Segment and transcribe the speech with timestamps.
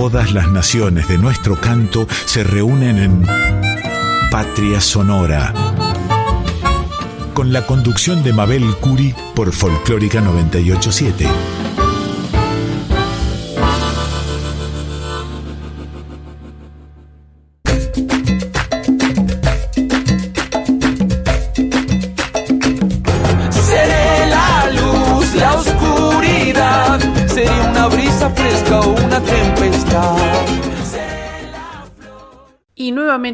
[0.00, 3.22] Todas las naciones de nuestro canto se reúnen en
[4.30, 5.52] Patria Sonora.
[7.34, 11.59] Con la conducción de Mabel Curi por Folclórica 987.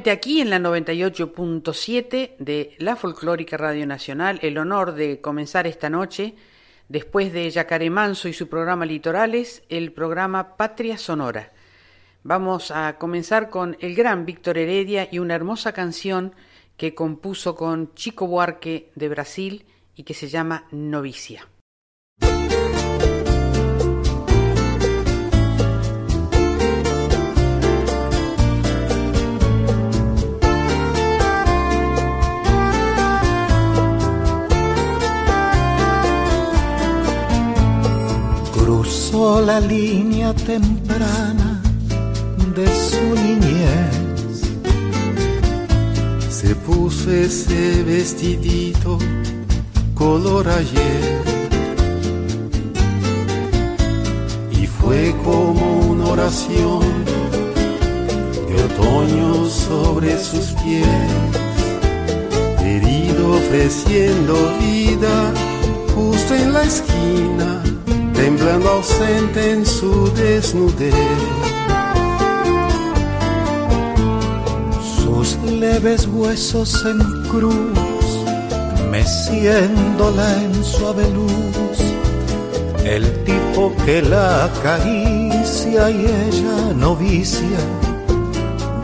[0.07, 5.91] Nuevamente aquí en la 98.7 de la Folclórica Radio Nacional, el honor de comenzar esta
[5.91, 6.35] noche,
[6.89, 11.53] después de Yacaré Manso y su programa Litorales, el programa Patria Sonora.
[12.23, 16.37] Vamos a comenzar con el gran Víctor Heredia y una hermosa canción
[16.77, 19.65] que compuso con Chico Buarque de Brasil
[19.97, 21.49] y que se llama Novicia.
[39.17, 41.63] La línea temprana
[42.55, 44.41] de su niñez.
[46.29, 48.99] Se puso ese vestidito
[49.95, 51.23] color ayer.
[54.61, 56.83] Y fue como una oración
[58.49, 60.87] de otoño sobre sus pies.
[62.61, 65.33] Herido ofreciendo vida
[65.95, 67.63] justo en la esquina
[68.17, 70.95] temblando ausente en su desnudez.
[74.99, 78.09] Sus leves huesos en cruz,
[78.91, 81.79] meciéndola en suave luz,
[82.85, 87.59] el tipo que la acaricia y ella novicia,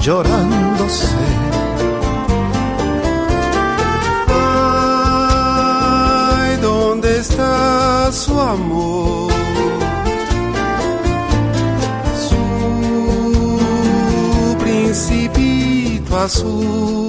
[0.01, 1.17] llorándose.
[8.13, 9.33] Su amor?
[14.59, 17.09] principito azul.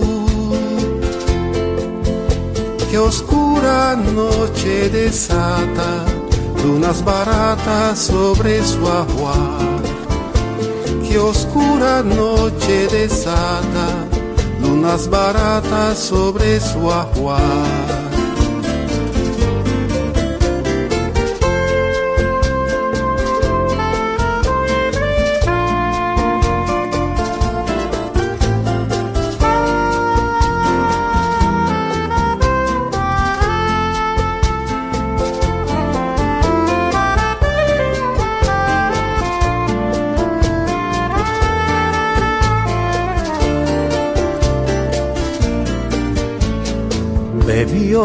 [2.90, 6.06] Que oscura noche desata
[6.64, 9.82] lunas baratas sobre su ajuar.
[11.08, 13.88] Que oscura noche desata
[14.62, 16.90] lunas baratas sobre su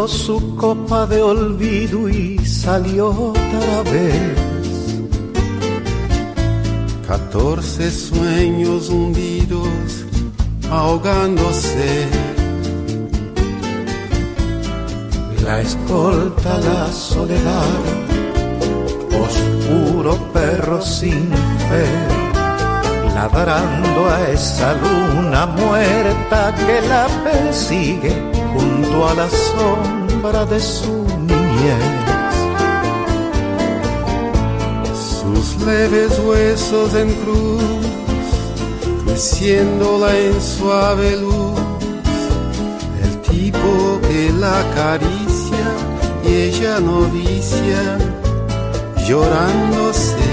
[0.06, 4.36] su copa de olvido y salió otra vez.
[7.06, 10.04] Catorce sueños hundidos,
[10.70, 12.06] ahogándose.
[15.42, 17.80] La escolta, la soledad,
[19.10, 21.28] oscuro perro sin
[21.68, 21.86] fe,
[23.14, 28.37] ladrando a esa luna muerta que la persigue
[29.06, 31.84] a la sombra de su niñez.
[35.20, 37.62] Sus leves huesos en cruz,
[39.04, 41.60] creciéndola en suave luz,
[43.02, 45.68] el tipo que la acaricia
[46.24, 47.98] y ella novicia,
[49.06, 50.28] llorándose.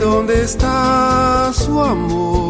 [0.00, 2.43] ¿dónde está su amor?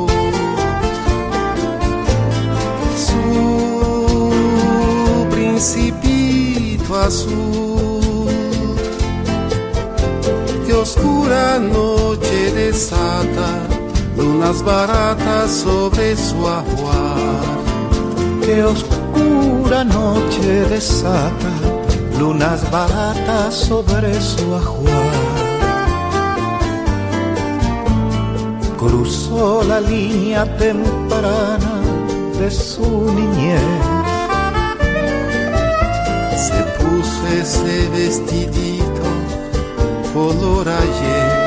[7.07, 8.27] Azul.
[10.67, 13.49] Que oscura noche desata
[14.17, 17.55] lunas baratas sobre su ajuar.
[18.45, 21.53] Que oscura noche desata
[22.19, 25.45] lunas baratas sobre su ajuar.
[28.79, 31.75] Cruzó la línea temprana
[32.39, 32.87] de su
[33.19, 33.94] niñez
[37.41, 39.07] ese vestidito
[40.13, 41.45] color ayer.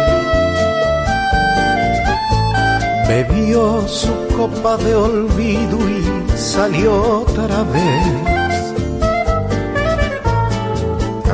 [3.08, 8.38] Bebió su copa de olvido y salió otra vez.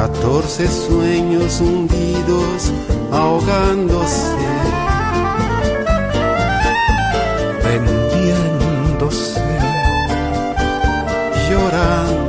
[0.04, 2.72] catorce sueños hundidos,
[3.12, 4.36] ahogándose,
[7.64, 9.42] vendiéndose,
[11.50, 12.23] llorándose,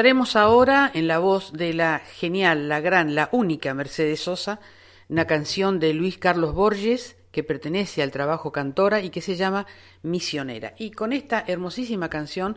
[0.00, 4.58] Escucharemos ahora en la voz de la genial, la gran, la única Mercedes Sosa,
[5.10, 9.66] una canción de Luis Carlos Borges que pertenece al trabajo Cantora y que se llama
[10.02, 10.72] Misionera.
[10.78, 12.56] Y con esta hermosísima canción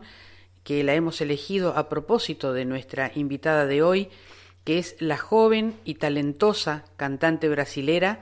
[0.62, 4.08] que la hemos elegido a propósito de nuestra invitada de hoy,
[4.64, 8.20] que es la joven y talentosa cantante brasilera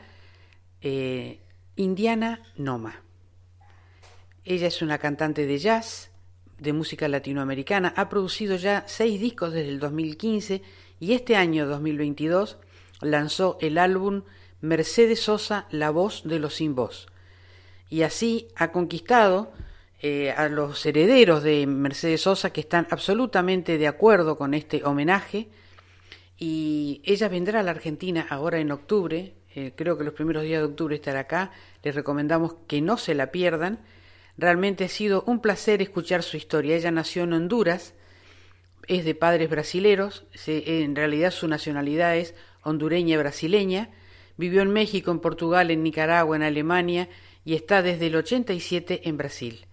[0.80, 1.38] eh,
[1.76, 3.02] Indiana Noma.
[4.44, 6.12] Ella es una cantante de jazz,
[6.62, 7.93] de música latinoamericana.
[7.97, 10.62] Ha producido ya seis discos desde el 2015
[11.00, 12.59] y este año 2022
[13.00, 14.23] lanzó el álbum
[14.61, 17.09] Mercedes Sosa, La voz de los sin voz.
[17.91, 19.53] Y así ha conquistado
[20.00, 25.49] eh, a los herederos de Mercedes Sosa que están absolutamente de acuerdo con este homenaje.
[26.38, 30.61] Y ella vendrá a la Argentina ahora en octubre, eh, creo que los primeros días
[30.61, 31.50] de octubre estará acá.
[31.82, 33.81] Les recomendamos que no se la pierdan
[34.37, 36.76] Realmente ha sido un placer escuchar su historia.
[36.76, 37.94] Ella nació en Honduras,
[38.88, 43.90] es de padres brasileros, en realidad su nacionalidad es hondureña brasileña,
[44.37, 47.08] vivió en México, en Portugal, en Nicaragua, en Alemania
[47.44, 49.67] y está desde el 87 en Brasil.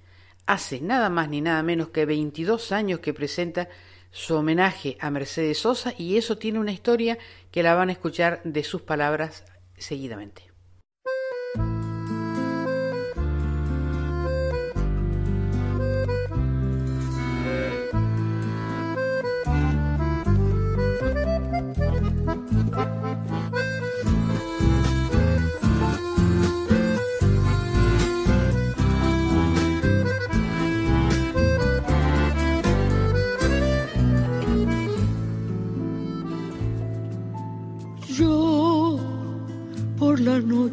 [0.45, 3.69] Hace nada más ni nada menos que 22 años que presenta
[4.11, 7.17] su homenaje a Mercedes Sosa y eso tiene una historia
[7.51, 9.45] que la van a escuchar de sus palabras
[9.77, 10.48] seguidamente.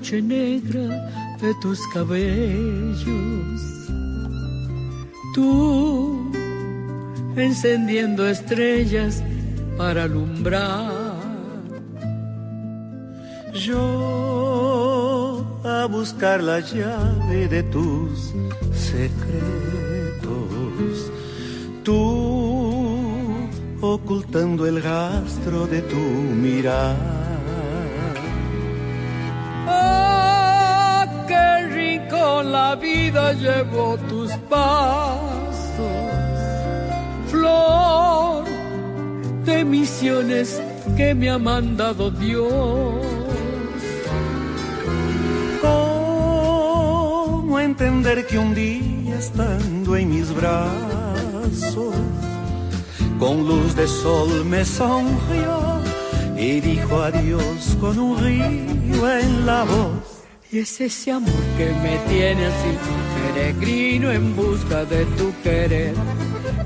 [0.07, 3.61] Noche negra de tus cabellos.
[5.35, 6.31] Tú
[7.37, 9.21] encendiendo estrellas
[9.77, 11.17] para alumbrar.
[13.53, 18.33] Yo a buscar la llave de tus
[18.75, 20.31] secretos.
[21.83, 22.47] Tú
[23.81, 25.97] ocultando el rastro de tu
[32.37, 35.87] mirar la vida llevo tus pasos,
[37.29, 38.45] flor
[39.45, 40.61] de misiones
[40.97, 43.07] que me ha mandado Dios.
[45.63, 51.95] ¿Cómo entender que un día estando en mis brazos,
[53.19, 55.81] con luz de sol me sonrió
[56.37, 60.06] y dijo adiós con un río en la voz?
[60.53, 62.79] Y es ese amor que me tiene así,
[63.35, 65.93] peregrino en busca de tu querer.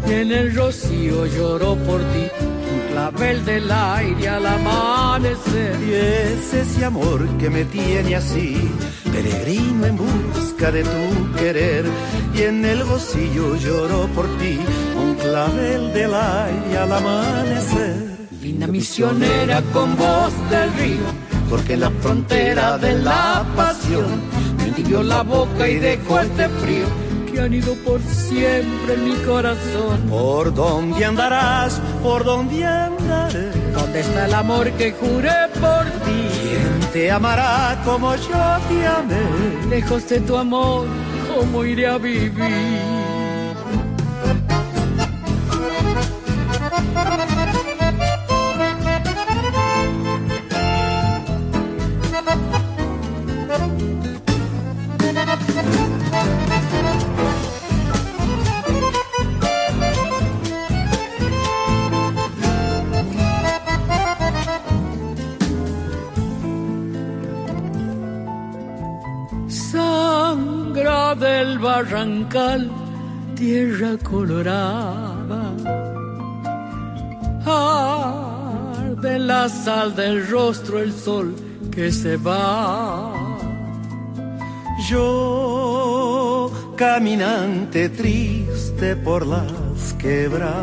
[0.06, 2.26] Y en el rocío lloro por ti,
[2.72, 5.76] un clavel del aire al amanecer.
[5.88, 8.70] Y es ese amor que me tiene así,
[9.10, 11.86] peregrino en busca de tu querer.
[12.34, 14.58] Y en el rocío lloro por ti,
[14.94, 18.10] un clavel del aire al amanecer.
[18.42, 24.22] Linda misionera con voz del río porque la frontera de la pasión
[24.56, 26.86] me la boca y dejó este frío
[27.30, 30.00] que han ido por siempre en mi corazón.
[30.08, 31.80] ¿Por dónde andarás?
[32.02, 33.50] ¿Por dónde andaré?
[33.72, 36.28] ¿Dónde está el amor que juré por ti?
[36.42, 39.68] ¿Quién te amará como yo te amé?
[39.68, 40.86] Lejos de tu amor,
[41.34, 42.99] ¿cómo iré a vivir?
[71.80, 72.70] Barrancal,
[73.34, 75.42] tierra colorada.
[79.00, 81.34] de la sal del rostro el sol
[81.70, 83.14] que se va.
[84.90, 90.60] Yo, caminante triste por las quebradas,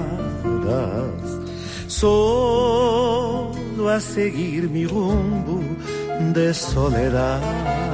[1.87, 5.63] solo a seguir mi rumbo
[6.35, 7.86] de soledad.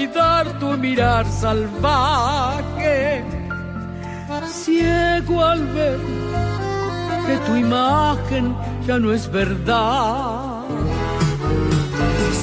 [0.00, 3.22] Olvidar tu mirar salvaje,
[4.48, 5.98] ciego al ver
[7.26, 8.54] que tu imagen
[8.86, 10.64] ya no es verdad.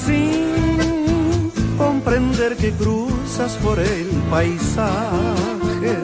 [0.05, 5.95] Sin comprender que cruzas por el paisaje,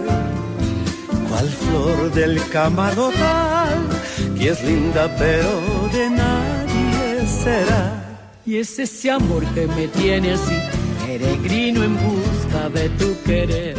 [1.29, 3.79] cual flor del camarotal
[4.39, 5.51] y es linda pero
[5.93, 7.99] de nadie será.
[8.45, 10.57] Y es ese amor que me tiene así,
[11.17, 13.75] peregrino en busca de tu querer.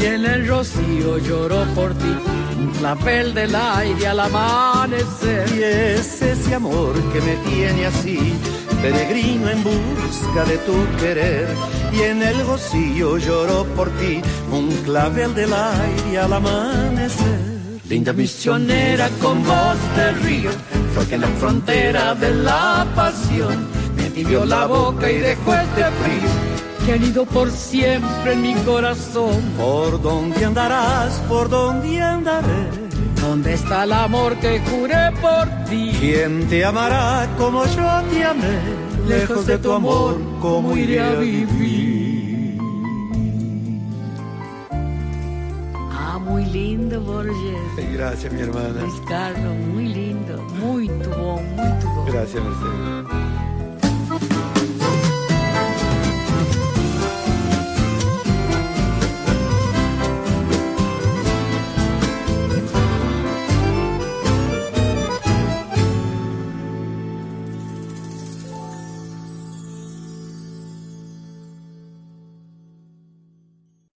[0.00, 2.14] Y en el rocío lloro por ti,
[2.60, 5.44] un clavel del aire al amanecer.
[5.56, 8.34] Y es ese amor que me tiene así,
[8.80, 11.48] peregrino en busca de tu querer.
[11.92, 14.20] Y en el rocío lloro por ti,
[14.52, 17.40] un clavel del aire al amanecer.
[17.88, 20.50] Linda misionera con voz de río,
[20.94, 23.66] fue que en la frontera de la pasión
[23.96, 26.51] me tibió la boca y dejó este frío
[26.84, 29.40] que han ido por siempre en mi corazón.
[29.56, 31.12] ¿Por dónde andarás?
[31.28, 32.68] ¿Por dónde andaré?
[33.20, 35.92] ¿Dónde está el amor que juré por ti?
[36.00, 38.58] ¿Quién te amará como yo te amé?
[39.06, 41.92] Lejos de tu amor, ¿cómo iré a vivir?
[46.32, 47.92] muy lindo, Borges.
[47.92, 48.80] Gracias, mi hermana.
[48.80, 52.04] Luis Carlos, muy lindo, muy tubo, muy tubo.
[52.06, 53.31] Gracias, Mercedes.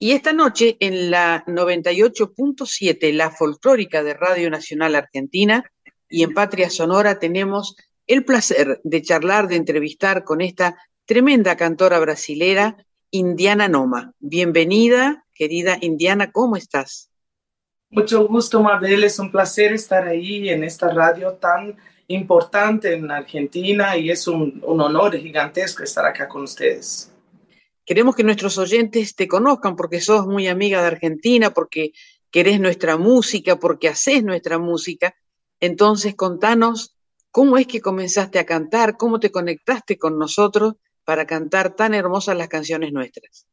[0.06, 5.68] Y esta noche en la 98.7, la folclórica de Radio Nacional Argentina
[6.08, 7.74] y en Patria Sonora tenemos
[8.06, 12.76] el placer de charlar, de entrevistar con esta tremenda cantora brasilera,
[13.10, 14.12] Indiana Noma.
[14.20, 17.10] Bienvenida, querida Indiana, ¿cómo estás?
[17.90, 21.74] Mucho gusto, Mabel, es un placer estar ahí en esta radio tan
[22.06, 27.10] importante en Argentina y es un, un honor gigantesco estar acá con ustedes.
[27.86, 31.92] Queremos que nuestros oyentes te conozcan porque sos muy amiga de Argentina, porque
[32.32, 35.14] querés nuestra música, porque haces nuestra música.
[35.60, 36.96] Entonces, contanos
[37.30, 40.74] cómo es que comenzaste a cantar, cómo te conectaste con nosotros
[41.04, 43.46] para cantar tan hermosas las canciones nuestras.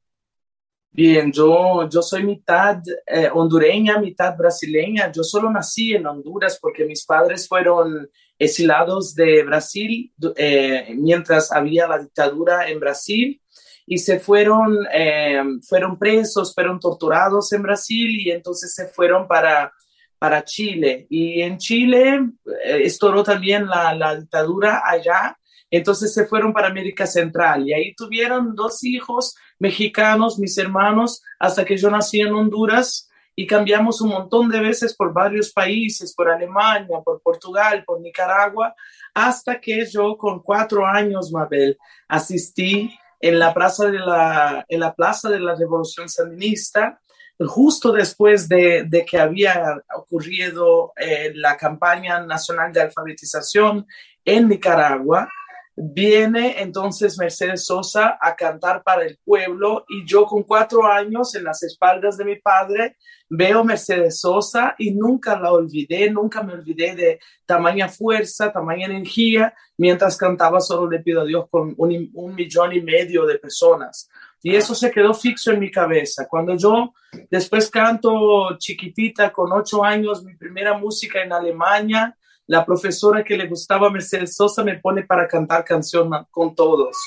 [0.89, 5.11] Bien, yo, yo soy mitad eh, hondureña, mitad brasileña.
[5.11, 8.09] Yo solo nací en Honduras porque mis padres fueron
[8.39, 13.39] exilados de Brasil eh, mientras había la dictadura en Brasil
[13.85, 19.73] y se fueron, eh, fueron presos, fueron torturados en Brasil y entonces se fueron para,
[20.17, 21.05] para Chile.
[21.09, 22.21] Y en Chile
[22.65, 25.37] eh, estouró también la, la dictadura allá,
[25.69, 31.65] entonces se fueron para América Central y ahí tuvieron dos hijos mexicanos, mis hermanos, hasta
[31.65, 36.29] que yo nací en Honduras y cambiamos un montón de veces por varios países, por
[36.29, 38.75] Alemania, por Portugal, por Nicaragua,
[39.13, 42.91] hasta que yo con cuatro años, Mabel, asistí
[43.23, 46.99] en la plaza de la, en la, plaza de la Revolución Sandinista,
[47.39, 53.87] justo después de, de que había ocurrido eh, la campaña nacional de alfabetización
[54.25, 55.29] en Nicaragua,
[55.75, 61.43] viene entonces Mercedes Sosa a cantar para el pueblo y yo con cuatro años en
[61.45, 66.95] las espaldas de mi padre veo Mercedes Sosa y nunca la olvidé, nunca me olvidé
[66.95, 72.73] de tamaña fuerza, tamaña energía, mientras cantaba solo le pido a Dios con un, millón
[72.73, 74.09] y medio de personas.
[74.43, 76.27] Y eso se quedó fixo en mi cabeza.
[76.29, 76.93] Cuando yo
[77.31, 82.15] después canto chiquitita con ocho años mi primera música en Alemania,
[82.47, 86.97] la profesora que le gustaba Mercedes Sosa me pone para cantar canción con todos.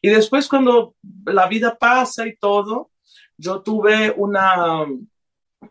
[0.00, 0.94] Y después cuando
[1.26, 2.90] la vida pasa y todo,
[3.36, 4.86] yo tuve una,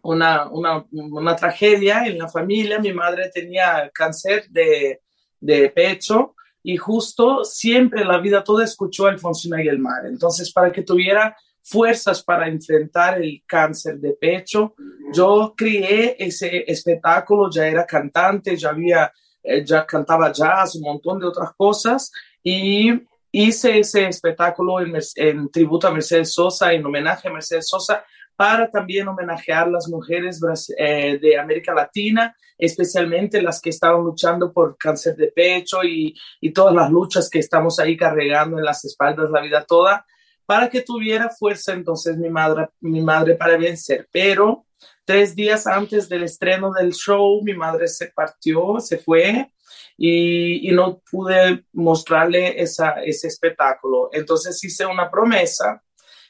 [0.01, 2.79] una, una, tragedia en la familia.
[2.79, 5.01] Mi madre tenía cáncer de,
[5.39, 10.05] de pecho y justo siempre la vida toda escuchó a Alfonsina mar.
[10.05, 14.75] Entonces, para que tuviera fuerzas para enfrentar el cáncer de pecho.
[15.13, 21.19] Yo crié ese espectáculo, ya era cantante, ya había, eh, ya cantaba jazz, un montón
[21.19, 22.11] de otras cosas
[22.43, 22.91] y
[23.31, 28.03] hice ese espectáculo en, tributo a Mercedes Sosa, en homenaje a Mercedes Sosa,
[28.35, 30.41] para también homenajear las mujeres
[30.77, 36.51] eh, de América Latina, especialmente las que estaban luchando por cáncer de pecho y, y
[36.51, 40.05] todas las luchas que estamos ahí cargando en las espaldas la vida toda,
[40.45, 44.07] para que tuviera fuerza entonces mi madre, mi madre para vencer.
[44.11, 44.65] Pero
[45.05, 49.51] tres días antes del estreno del show, mi madre se partió, se fue
[49.97, 54.09] y, no pude mostrarle ese espectáculo.
[54.11, 55.81] Entonces hice una promesa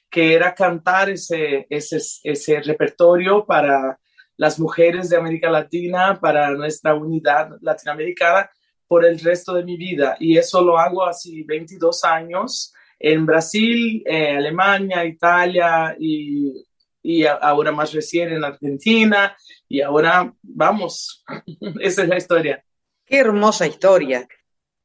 [0.09, 3.99] que era cantar ese, ese, ese repertorio para
[4.37, 8.49] las mujeres de América Latina, para nuestra unidad latinoamericana
[8.87, 10.15] por el resto de mi vida.
[10.19, 16.65] Y eso lo hago hace 22 años en Brasil, eh, Alemania, Italia y,
[17.03, 19.35] y ahora más recién en Argentina.
[19.67, 21.25] Y ahora vamos,
[21.81, 22.63] esa es la historia.
[23.05, 24.25] Qué hermosa historia,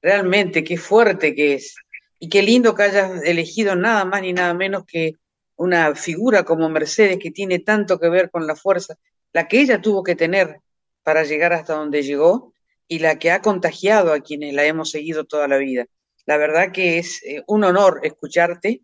[0.02, 1.76] realmente, qué fuerte que es.
[2.18, 5.12] Y qué lindo que hayas elegido nada más ni nada menos que
[5.54, 8.96] una figura como Mercedes que tiene tanto que ver con la fuerza,
[9.32, 10.58] la que ella tuvo que tener
[11.04, 12.52] para llegar hasta donde llegó
[12.88, 15.86] y la que ha contagiado a quienes la hemos seguido toda la vida.
[16.28, 18.82] La verdad que es eh, un honor escucharte.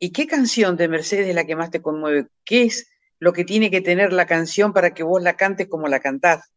[0.00, 2.26] ¿Y qué canción de Mercedes es la que más te conmueve?
[2.44, 5.86] ¿Qué es lo que tiene que tener la canción para que vos la cantes como
[5.86, 6.52] la cantás?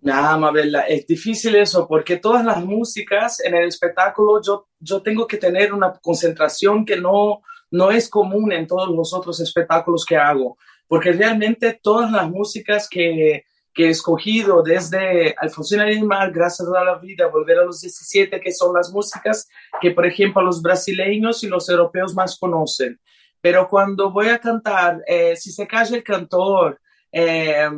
[0.00, 5.26] Nada, Mabel, es difícil eso porque todas las músicas en el espectáculo yo, yo tengo
[5.26, 10.16] que tener una concentración que no, no es común en todos los otros espectáculos que
[10.16, 10.56] hago,
[10.88, 13.44] porque realmente todas las músicas que,
[13.74, 18.52] que he escogido desde Alfonsina Mar, Gracias a la Vida, Volver a los 17, que
[18.52, 19.48] son las músicas
[19.80, 23.00] que, por ejemplo, los brasileños y los europeos más conocen.
[23.40, 26.80] Pero cuando voy a cantar, eh, si se calla el cantor,
[27.16, 27.68] eh,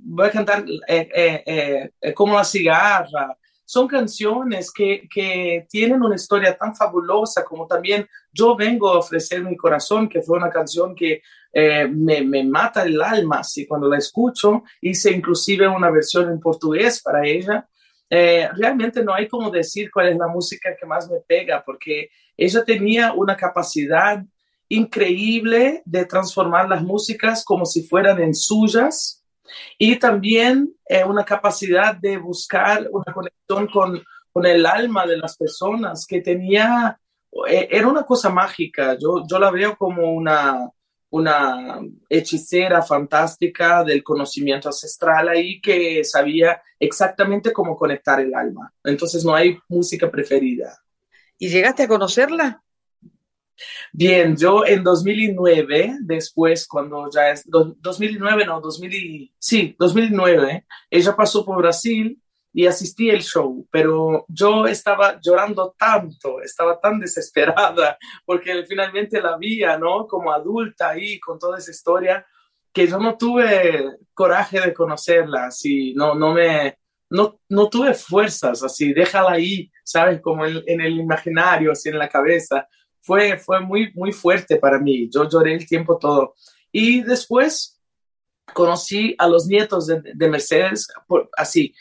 [0.00, 3.36] voy a cantar eh, eh, como la cigarra.
[3.64, 9.42] Son canciones que, que, tienen una historia tan fabulosa como también Yo vengo a ofrecer
[9.42, 11.22] mi corazón, que fue una canción que
[11.54, 14.62] me, me, mata el alma así cuando la escucho.
[14.80, 17.68] Hice inclusive una versión en portugués para ella.
[18.08, 22.64] realmente no hay como decir cuál es la música que más me pega, porque ella
[22.64, 24.22] tenía una capacidad
[24.68, 29.24] increíble de transformar las músicas como si fueran en suyas
[29.78, 35.36] y también eh, una capacidad de buscar una conexión con, con, el alma de las
[35.36, 36.98] personas que tenía,
[37.48, 40.68] eh, era una cosa mágica, yo, yo la veo como una,
[41.10, 48.72] una hechicera fantástica del conocimiento ancestral ahí que sabía exactamente cómo conectar el alma.
[48.84, 50.78] Entonces no hay música preferida.
[51.38, 52.62] ¿Y llegaste a conocerla?
[53.92, 61.44] Bien, yo en 2009, después cuando ya es, 2009 no, 2000, sí, 2009, ella pasó
[61.44, 62.20] por Brasil
[62.52, 69.36] y asistí al show, pero yo estaba llorando tanto, estaba tan desesperada porque finalmente la
[69.36, 70.06] vi, ¿no?
[70.06, 72.26] Como adulta ahí con toda esa historia
[72.72, 76.78] que yo no tuve coraje de conocerla, así, no, no me,
[77.10, 80.20] no, no tuve fuerzas, así, déjala ahí, ¿sabes?
[80.20, 82.66] Como en, en el imaginario, así en la cabeza
[83.00, 85.08] fue, fue muy, muy fuerte para mí.
[85.10, 86.34] Yo lloré el tiempo todo.
[86.70, 87.80] Y después
[88.52, 90.88] conocí a los nietos de, Mercedes,
[91.36, 91.74] así,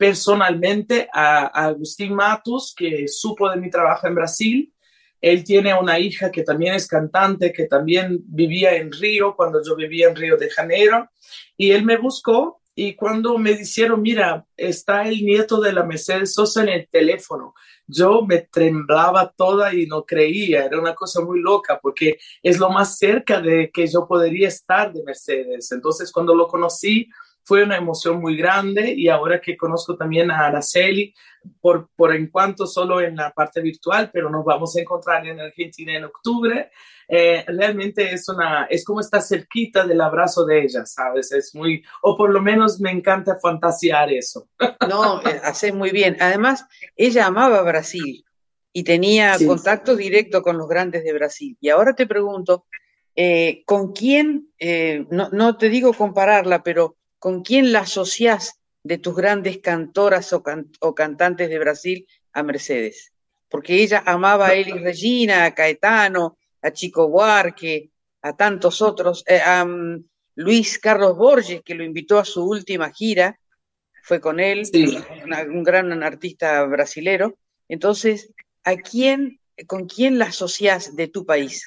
[0.00, 4.74] personalmente, a, Agustín Matos, que supo de mi trabajo en Brasil.
[5.20, 9.76] Él tiene una hija que también es cantante, que también vivía en Río cuando yo
[9.76, 11.10] vivía en Río de Janeiro.
[11.54, 16.32] Y él me buscó y cuando me dijeron, mira, está el nieto de la Mercedes
[16.32, 17.52] Sosa en el teléfono,
[17.86, 22.70] yo me temblaba toda y no creía, era una cosa muy loca porque es lo
[22.70, 25.70] más cerca de que yo podría estar de Mercedes.
[25.72, 27.06] Entonces, cuando lo conocí,
[27.50, 31.12] fue una emoción muy grande y ahora que conozco también a Araceli,
[31.60, 35.40] por, por en cuanto solo en la parte virtual, pero nos vamos a encontrar en
[35.40, 36.70] Argentina en octubre,
[37.08, 41.32] eh, realmente es una, es como estar cerquita del abrazo de ella, ¿sabes?
[41.32, 44.48] Es muy, o por lo menos me encanta fantasear eso.
[44.88, 46.18] No, eh, hace muy bien.
[46.20, 48.24] Además, ella amaba Brasil
[48.72, 51.58] y tenía contacto directo con los grandes de Brasil.
[51.60, 52.66] Y ahora te pregunto,
[53.16, 54.52] eh, ¿con quién,
[55.10, 60.42] no, no te digo compararla, pero ¿con quién la asociás de tus grandes cantoras o,
[60.94, 63.12] cantantes de Brasil a Mercedes?
[63.48, 67.90] Porque ella amaba a Elis Regina, a Caetano, a Chico Buarque,
[68.22, 70.04] a tantos otros, eh, a mm,
[70.36, 73.38] Luis Carlos Borges, que lo invitó a su última gira,
[74.02, 74.62] fue con él,
[75.48, 77.36] un gran artista brasilero.
[77.68, 78.32] Entonces,
[78.64, 81.66] ¿a quién, con quién la asocias de tu país?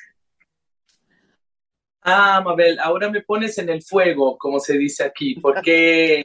[2.05, 6.23] Ah, Mabel, ahora me pones en el fuego, como se dice aquí, porque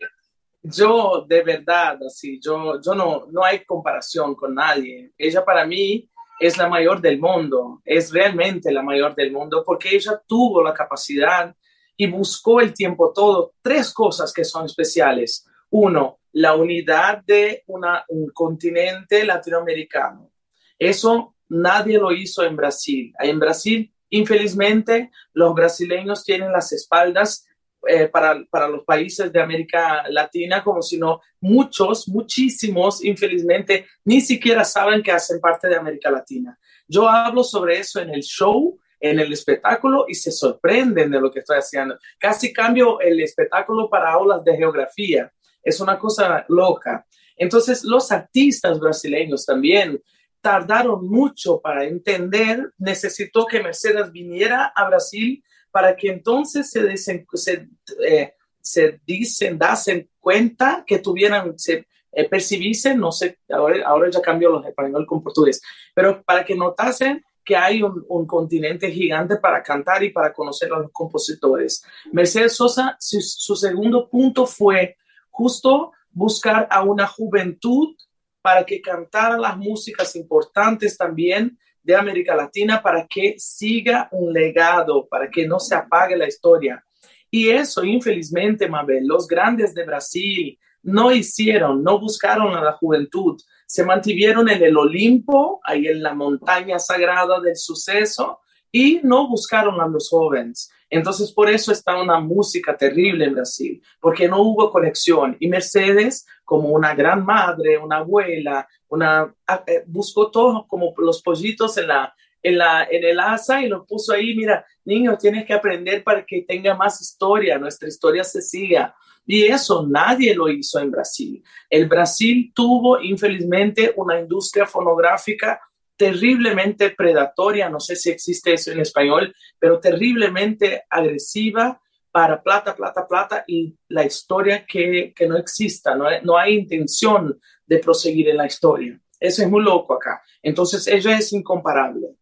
[0.63, 5.13] yo de verdad, así, yo, yo no, no hay comparación con nadie.
[5.17, 6.11] Ella para mí
[6.41, 10.75] es la mayor del mundo, es realmente la mayor del mundo porque ella tuvo la
[10.75, 11.55] capacidad
[11.97, 15.47] y buscó el tiempo todo tres cosas que son especiales.
[15.71, 20.31] Uno, la unidad de un continente latinoamericano.
[20.79, 23.13] Eso nadie lo hizo en Brasil.
[23.19, 27.47] En Brasil, infelizmente, los brasileños tienen las espaldas
[27.87, 34.21] eh, para, para, los países de América Latina, como si no muchos, muchísimos, infelizmente, ni
[34.21, 36.59] siquiera saben que hacen parte de América Latina.
[36.89, 41.31] Yo hablo sobre eso en el show, en el espectáculo y se sorprenden de lo
[41.31, 41.99] que estoy haciendo.
[42.19, 45.33] Casi cambio el espectáculo para aulas de geografía.
[45.63, 47.07] Es una cosa loca.
[47.37, 50.03] Entonces, los artistas brasileños también
[50.41, 57.27] tardaron mucho para entender, necesitó que Mercedes viniera a Brasil para que entonces se, dicen,
[57.35, 57.69] se,
[58.07, 64.21] eh, se dicen, dasen cuenta que tuvieran, se eh, percibiesen, no sé, ahora, ahora ya
[64.21, 65.61] cambió los español con portugués,
[65.95, 70.81] pero para que notasen que hay un, continente gigante para cantar y para conocer a
[70.81, 71.83] los compositores.
[72.13, 74.99] Mercedes Sosa, su segundo punto fue
[75.31, 77.97] justo buscar a una juventud
[78.43, 85.09] para que cantara las músicas importantes también de América Latina para que siga un legado,
[85.09, 86.85] para que no se apague la historia.
[87.31, 93.41] Y eso, infelizmente, Mabel, los grandes de Brasil no hicieron, no buscaron a la juventud,
[93.67, 98.41] se mantuvieron en el Olimpo, ahí en la montaña sagrada del suceso,
[98.73, 100.71] y no buscaron a los jóvenes.
[100.91, 105.37] Entonces, por eso está una música terrible en Brasil, porque no hubo conexión.
[105.39, 109.35] Y Mercedes, como una gran madre, una abuela, una,
[109.67, 113.85] eh, buscó todos como los pollitos en, la, en, la, en el asa y lo
[113.85, 118.41] puso ahí, mira, niño, tienes que aprender para que tenga más historia, nuestra historia se
[118.41, 118.95] siga.
[119.27, 121.45] Y eso nadie lo hizo en Brasil.
[121.69, 125.61] El Brasil tuvo, infelizmente, una industria fonográfica
[125.99, 133.07] terriblemente predatoria, no sé si existe eso en español, pero terriblemente agresiva para plata, plata,
[133.07, 138.29] plata y la historia que, que no exista, no hay, no hay intención de proseguir
[138.29, 138.99] en la historia.
[139.19, 140.23] Eso es muy loco acá.
[140.41, 142.15] Entonces ella es incomparable.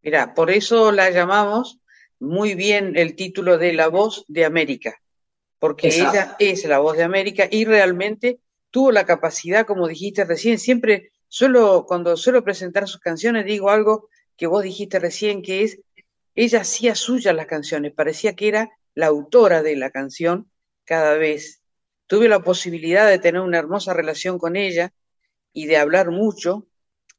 [0.00, 1.80] Mira, por eso la llamamos
[2.20, 4.94] muy bien el título de La voz de América,
[5.58, 6.36] porque Exacto.
[6.38, 8.38] ella es la voz de América y realmente
[8.70, 14.08] tuvo la capacidad, como dijiste recién, siempre Solo cuando suelo presentar sus canciones digo algo
[14.36, 15.80] que vos dijiste recién, que es,
[16.34, 20.50] ella hacía suyas las canciones, parecía que era la autora de la canción
[20.84, 21.62] cada vez.
[22.06, 24.92] Tuve la posibilidad de tener una hermosa relación con ella
[25.52, 26.66] y de hablar mucho,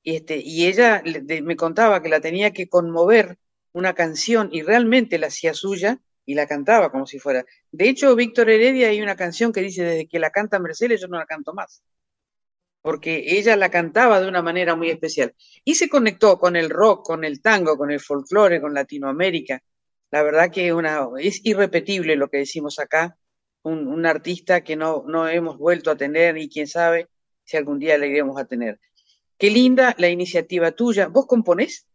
[0.02, 1.04] y, este, y ella
[1.44, 3.38] me contaba que la tenía que conmover
[3.74, 7.46] una canción y realmente la hacía suya y la cantaba como si fuera.
[7.72, 11.08] De hecho, Víctor Heredia hay una canción que dice, desde que la canta Mercedes yo
[11.08, 11.84] no la canto más
[12.82, 15.34] porque ella la cantaba de una manera muy especial.
[15.64, 19.62] Y se conectó con el rock, con el tango, con el folclore, con Latinoamérica.
[20.12, 20.74] La verdad que
[21.20, 23.18] es irrepetible lo que decimos acá,
[23.64, 27.08] un, artista que no, no hemos vuelto a tener y quién sabe
[27.44, 28.80] si algún día la iremos a tener.
[29.38, 31.08] Qué linda la iniciativa tuya.
[31.08, 31.86] ¿Vos componés?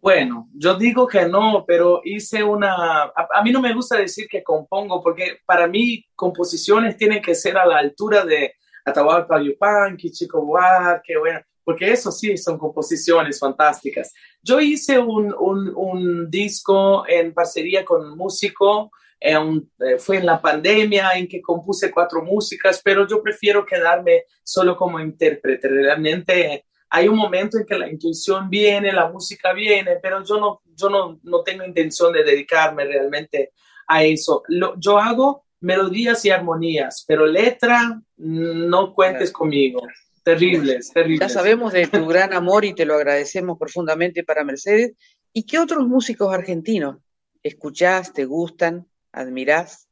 [0.00, 3.02] Bueno, yo digo que no, pero hice una...
[3.04, 7.58] A, mí no me gusta decir que compongo, porque para mí composiciones tienen que ser
[7.58, 14.12] a la altura de, Atahualpa Yupanqui, Chico Buarque, bueno, porque eso sí son composiciones fantásticas.
[14.42, 18.90] Yo hice un, un, un disco en parcería con un músico,
[19.20, 19.36] eh,
[19.80, 24.76] eh, fue en la pandemia en que compuse cuatro músicas, pero yo prefiero quedarme solo
[24.76, 25.68] como intérprete.
[25.68, 30.62] Realmente hay un momento en que la intuición viene, la música viene, pero yo no,
[30.74, 33.52] yo no, no tengo intención de dedicarme realmente
[33.86, 34.42] a eso.
[34.48, 39.86] Lo, yo hago melodías y armonías, pero letra, no cuentes conmigo.
[40.22, 41.20] Terribles, terribles.
[41.20, 44.92] Ya sabemos de tu gran amor y te lo agradecemos profundamente para Mercedes.
[45.32, 46.98] ¿Y qué otros músicos argentinos
[47.42, 49.88] escuchás, te gustan, admirás?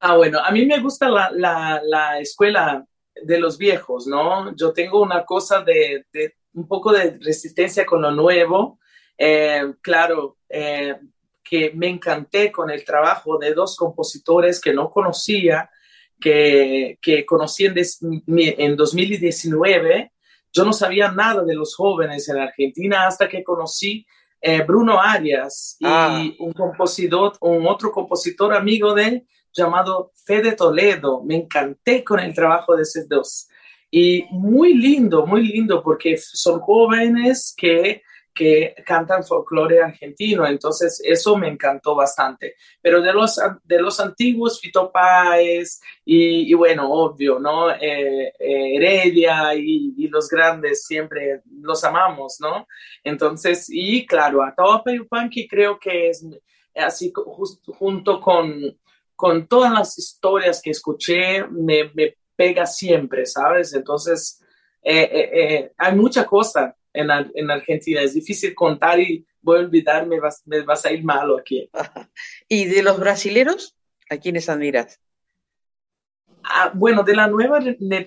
[0.00, 2.86] Ah, bueno, a mí me gusta la, la, la escuela
[3.22, 4.54] de los viejos, ¿no?
[4.54, 8.78] Yo tengo una cosa de, de un poco de resistencia con lo nuevo.
[9.16, 10.96] Eh, claro, eh,
[11.48, 15.70] que me encanté con el trabajo de dos compositores que no conocía,
[16.20, 20.12] que, que conocí en, des, en 2019.
[20.52, 24.06] Yo no sabía nada de los jóvenes en Argentina hasta que conocí
[24.40, 26.22] eh, Bruno Arias y ah.
[26.38, 31.22] un compositor, un otro compositor amigo de él llamado Fede Toledo.
[31.24, 33.48] Me encanté con el trabajo de esos dos.
[33.90, 38.02] Y muy lindo, muy lindo, porque son jóvenes que
[38.34, 42.54] que cantan folclore argentino, entonces eso me encantó bastante.
[42.80, 47.70] Pero de los, de los antiguos, Fito Páez y, bueno, obvio, ¿no?
[47.70, 52.66] Eh, eh, Heredia y, los grandes siempre los amamos, ¿no?
[53.04, 56.24] Entonces, y claro, Atahualpa Yupanqui creo que es
[56.74, 57.12] así
[57.66, 58.78] junto con,
[59.14, 61.92] con todas las historias que escuché, me,
[62.34, 63.74] pega siempre, ¿sabes?
[63.74, 64.42] Entonces,
[64.82, 68.02] eh, hay mucha cosa en, en, Argentina.
[68.02, 71.70] Es difícil contar y voy a olvidarme, me vas, a ir malo aquí.
[72.48, 73.76] ¿Y de los brasileros?
[74.10, 75.00] ¿A quiénes admiras?
[76.42, 77.60] Ah, bueno, de la nueva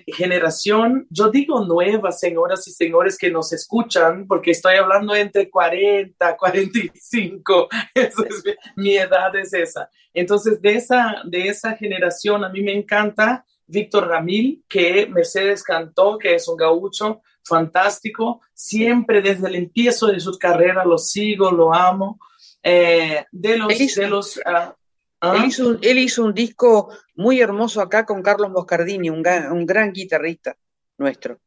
[0.06, 6.36] generación, yo digo nuevas señoras y señores que nos escuchan, porque estoy hablando entre 40,
[6.36, 7.68] 45,
[8.76, 9.88] mi edad es esa.
[10.12, 16.18] Entonces, de esa, de esa generación, a mí me encanta Víctor Ramil, que Mercedes cantó,
[16.18, 18.40] que es un gaucho fantástico.
[18.54, 22.18] Siempre desde el empiezo de su carrera lo sigo, lo amo.
[22.62, 23.94] Eh, de los...
[23.94, 24.74] de los ah,
[25.20, 25.36] ¿ah?
[25.82, 30.56] él, hizo un, disco muy hermoso acá con Carlos Moscardini, un, un gran guitarrista
[30.98, 31.38] nuestro.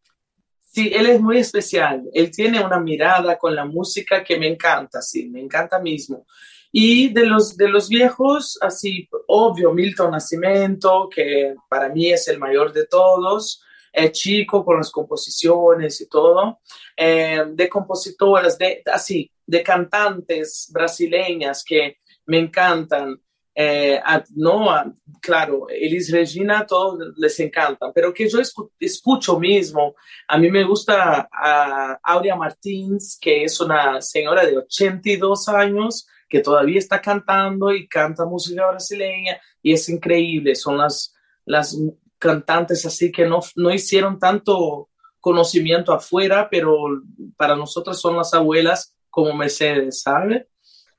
[0.62, 2.04] Sí, él es muy especial.
[2.14, 6.26] Él tiene una mirada con la música que me encanta, sí, me encanta mismo.
[6.70, 12.38] Y de los, de los viejos, así, obvio, Milton Nascimento, que para mí es el
[12.38, 13.64] mayor de todos,
[13.96, 16.60] es chico con las composiciones y todo,
[16.98, 23.20] eh, de compositoras, de, así, de cantantes brasileñas que me encantan.
[23.58, 24.02] Eh,
[24.36, 28.40] no, claro, Elis Regina, todos les encantan, pero que yo
[28.80, 29.96] escucho mismo.
[30.28, 36.42] A mí me gusta a Aurea Martins, que es una señora de 82 años, que
[36.42, 40.54] todavía está cantando y canta música brasileña y es increíble.
[40.56, 41.78] Son las, las
[42.26, 47.02] cantantes así que no, no hicieron tanto conocimiento afuera, pero
[47.36, 50.50] para nosotros son las abuelas como Mercedes, ¿sabe?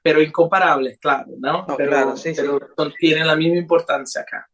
[0.02, 1.64] Pero incomparables, claro, ¿no?
[1.76, 2.58] pero, claro, sí, pero
[2.98, 4.48] tienen la misma importancia acá.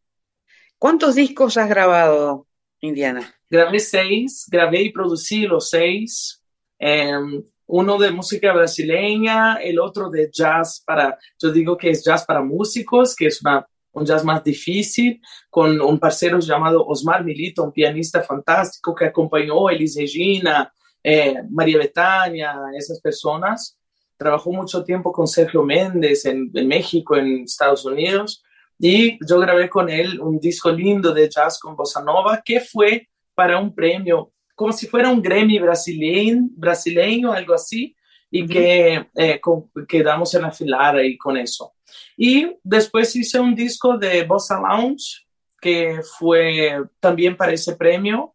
[0.78, 2.46] ¿Cuántos discos has grabado,
[2.80, 3.34] Indiana?
[3.48, 6.42] Grabé seis, grabé y producí los seis.
[6.78, 12.24] Em, uno de música brasileña, el otro de jazz para, yo digo que es jazz
[12.26, 17.62] para músicos, que es una, un jazz más difícil, con un parcero llamado Osmar Milito,
[17.62, 23.78] un pianista fantástico que acompañó a Elis Regina, eh, María Betania, esas personas.
[24.16, 28.42] Trabajó mucho tiempo con Sergio Méndez en, en México, en Estados Unidos,
[28.78, 33.08] y yo grabé con él un disco lindo de jazz con bossa nova que fue
[33.34, 37.96] para un premio como si fuera un Grammy brasileño, brasileño algo así,
[38.30, 39.40] y que eh,
[39.88, 41.72] quedamos en la filar ahí con eso.
[42.16, 45.26] Y después hice un disco de Bossa Lounge,
[45.60, 48.34] que fue también para ese premio.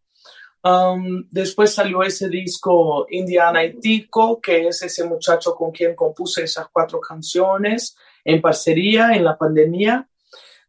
[0.64, 6.44] Um, después salió ese disco Indiana y Tico, que es ese muchacho con quien compuse
[6.44, 10.08] esas cuatro canciones en parcería en la pandemia.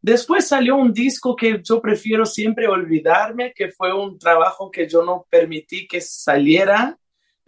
[0.00, 5.02] Después salió un disco que yo prefiero siempre olvidarme, que fue un trabajo que yo
[5.02, 6.96] no permití que saliera,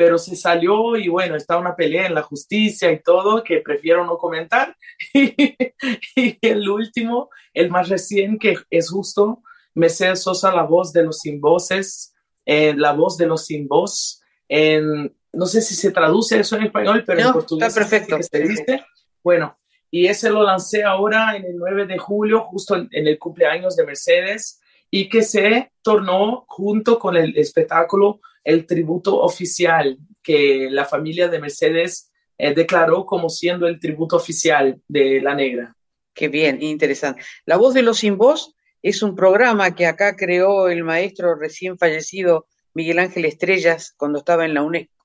[0.00, 4.06] pero se salió y bueno, está una pelea en la justicia y todo que prefiero
[4.06, 4.74] no comentar.
[5.12, 9.42] y el último, el más reciente, que es justo
[9.74, 12.14] Mercedes Sosa, la voz de los sin voces,
[12.46, 14.22] eh, la voz de los sin voz.
[14.48, 17.68] En, no sé si se traduce eso en español, pero en portugués.
[17.68, 18.16] Está perfecto.
[18.16, 18.84] Que se dice.
[19.22, 19.58] Bueno,
[19.90, 23.84] y ese lo lancé ahora en el 9 de julio, justo en, el cumpleaños de
[23.84, 31.29] Mercedes, y que se tornó junto con el espectáculo el tributo oficial que la familia
[31.29, 35.76] de Mercedes eh, declaró como siendo el tributo oficial de La Negra.
[36.14, 37.22] Qué bien, interesante.
[37.46, 41.79] La voz de los sin voz es un programa que acá creó el maestro recién
[41.79, 45.05] fallecido Miguel Ángel Estrellas cuando estaba en la UNESCO.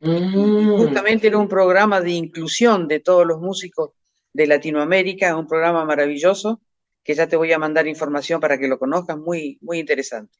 [0.00, 0.76] Mm.
[0.76, 3.90] Justamente era un programa de inclusión de todos los músicos
[4.32, 6.60] de Latinoamérica, un programa maravilloso
[7.04, 10.38] que ya te voy a mandar información para que lo conozcas, muy, muy interesante.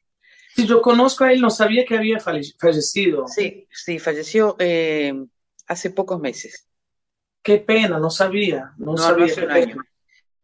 [0.54, 3.26] Si yo conozco a él, no sabía que había fallecido.
[3.26, 5.14] Sí, sí, falleció eh,
[5.66, 6.68] hace pocos meses.
[7.42, 9.34] Qué pena, no sabía, no, sabía.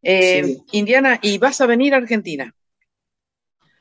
[0.02, 2.54] Eh, Indiana, ¿y vas a venir a Argentina?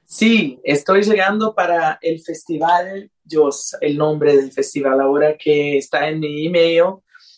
[0.06, 3.50] Sí, estoy llegando para el festival, yo
[3.82, 6.96] el nombre del festival ahora que está en mi email.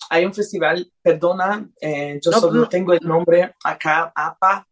[0.09, 4.67] Hay un festival, perdona, eh, yo solo tengo el nombre acá, APA.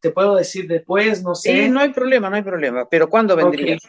[0.00, 1.64] Te puedo decir después, no sé.
[1.64, 2.88] Sí, no hay problema, no hay problema.
[2.88, 3.80] Pero ¿cuándo vendrías?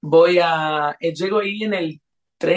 [0.00, 2.00] Voy a, eh, llego ahí en el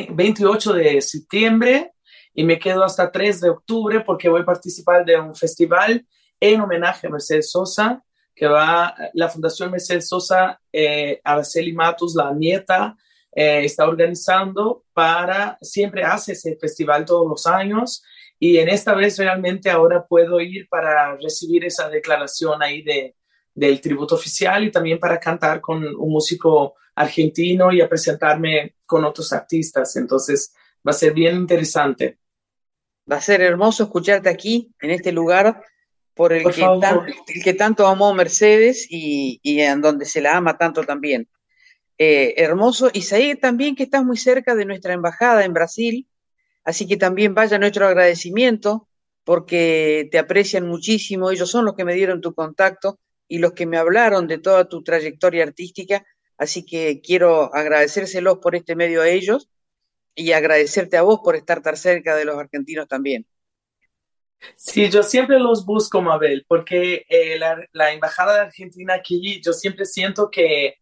[0.10, 1.92] 28 de septiembre
[2.34, 6.06] y me quedo hasta 3 de octubre porque voy a participar de un festival
[6.40, 8.04] en homenaje a Mercedes Sosa
[8.38, 12.96] que va la Fundación Mercedes Sosa, eh, Araceli Matos, la nieta,
[13.32, 18.04] eh, está organizando para, siempre hace ese festival todos los años
[18.40, 23.16] y en esta vez realmente ahora puedo ir para recibir esa declaración ahí de,
[23.54, 29.04] del tributo oficial y también para cantar con un músico argentino y a presentarme con
[29.04, 29.96] otros artistas.
[29.96, 30.54] Entonces
[30.88, 32.20] va a ser bien interesante.
[33.12, 35.64] Va a ser hermoso escucharte aquí, en este lugar
[36.14, 40.58] por el, que, el que, tanto amó Mercedes y, y, en donde se la ama
[40.58, 41.30] tanto también.
[41.98, 42.90] Eh, hermoso.
[42.94, 46.08] Y Said, también que estás muy cerca de nuestra embajada en Brasil,
[46.68, 48.90] así que también vaya nuestro agradecimiento
[49.24, 53.66] porque te aprecian muchísimo, ellos son los que me dieron tu contacto y los que
[53.66, 56.06] me hablaron de toda tu trayectoria artística,
[56.38, 59.50] así que quiero agradecérselos por este medio a ellos
[60.14, 63.26] y agradecerte a vos por estar tan cerca de los argentinos también.
[64.58, 69.86] Sí, yo siempre los busco, Mabel, porque eh, la, Embajada de Argentina aquí, yo siempre
[69.86, 70.76] siento que,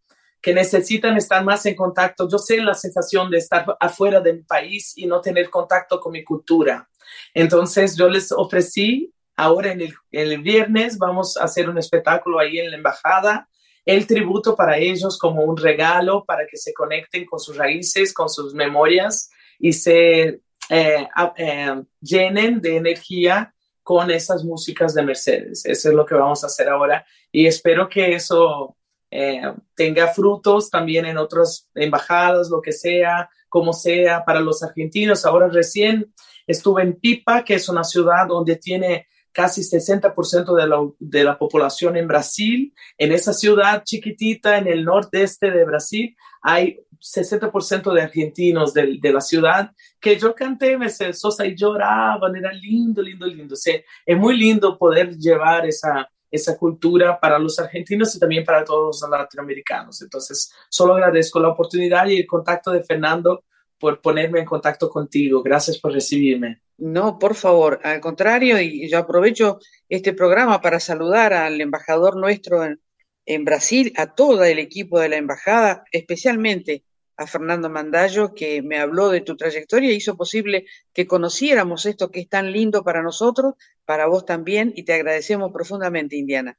[0.45, 2.29] que necesitan estar más en contacto.
[2.29, 6.11] Yo sé la sensación de estar afuera de mi país y no tener contacto con
[6.11, 6.87] mi cultura.
[7.33, 9.81] Entonces, yo les ofrecí, ahora en
[10.11, 13.49] el, viernes vamos a hacer un espectáculo ahí en la Embajada,
[13.85, 18.29] el tributo para ellos como un regalo para que se conecten con sus raíces, con
[18.29, 25.65] sus memorias y se eh, eh, llenen de energía con esas músicas de Mercedes.
[25.65, 28.77] Eso es lo que vamos a hacer ahora y espero que eso
[29.11, 35.25] eh, tenga frutos también en otras embajadas, lo que sea, como sea, para los argentinos.
[35.25, 36.13] Ahora recién
[36.47, 41.37] estuve en Pipa, que es una ciudad donde tiene casi 60% de la, de la
[41.37, 42.73] población en Brasil.
[42.97, 49.13] En esa ciudad chiquitita en el nordeste de Brasil hay 60% de argentinos de, de,
[49.13, 53.55] la ciudad que yo canté Mercedes Sosa y lloraban, era lindo, lindo, lindo.
[53.55, 53.57] O
[54.05, 59.01] es muy lindo poder llevar esa, esa cultura para los argentinos y también para todos
[59.01, 60.01] los latinoamericanos.
[60.01, 63.43] Entonces, solo agradezco la oportunidad y el contacto de Fernando
[63.79, 65.43] por ponerme en contacto contigo.
[65.43, 66.61] Gracias por recibirme.
[66.77, 72.65] No, por favor, al contrario, y yo aprovecho este programa para saludar al embajador nuestro
[72.65, 72.81] en,
[73.25, 76.83] en Brasil, a todo el equipo de la embajada, especialmente
[77.17, 82.21] a Fernando Mandallo, que me habló de tu trayectoria hizo posible que conociéramos esto que
[82.21, 86.57] es tan lindo para nosotros, para vos también, y te agradecemos profundamente, Indiana.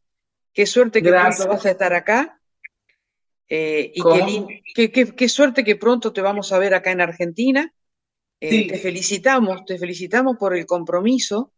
[0.52, 2.40] Qué suerte que pronto vas a estar acá.
[3.48, 4.02] Eh, y
[4.74, 7.72] qué, qué, qué, suerte que pronto te vamos a ver acá en Argentina.
[8.40, 11.52] Eh, te felicitamos, te felicitamos por el compromiso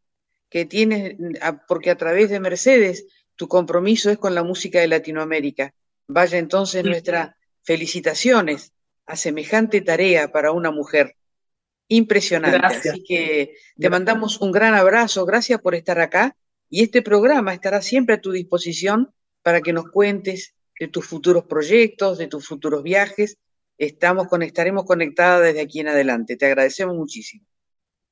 [0.48, 1.16] que tienes,
[1.66, 3.06] porque a través de Mercedes
[3.36, 5.72] tu compromiso es con la música de Latinoamérica.
[6.08, 8.72] Vaya entonces nuestras felicitaciones
[9.08, 11.16] a semejante tarea para una mujer.
[11.88, 12.60] Impresionante.
[12.62, 16.36] Así que te mandamos un gran abrazo, gracias por estar acá
[16.68, 21.44] y este programa estará siempre a tu disposición para que nos cuentes de tus futuros
[21.44, 23.38] proyectos, de tus futuros viajes.
[23.78, 26.36] Estamos estaremos conectadas desde aquí en adelante.
[26.36, 27.46] Te agradecemos muchísimo.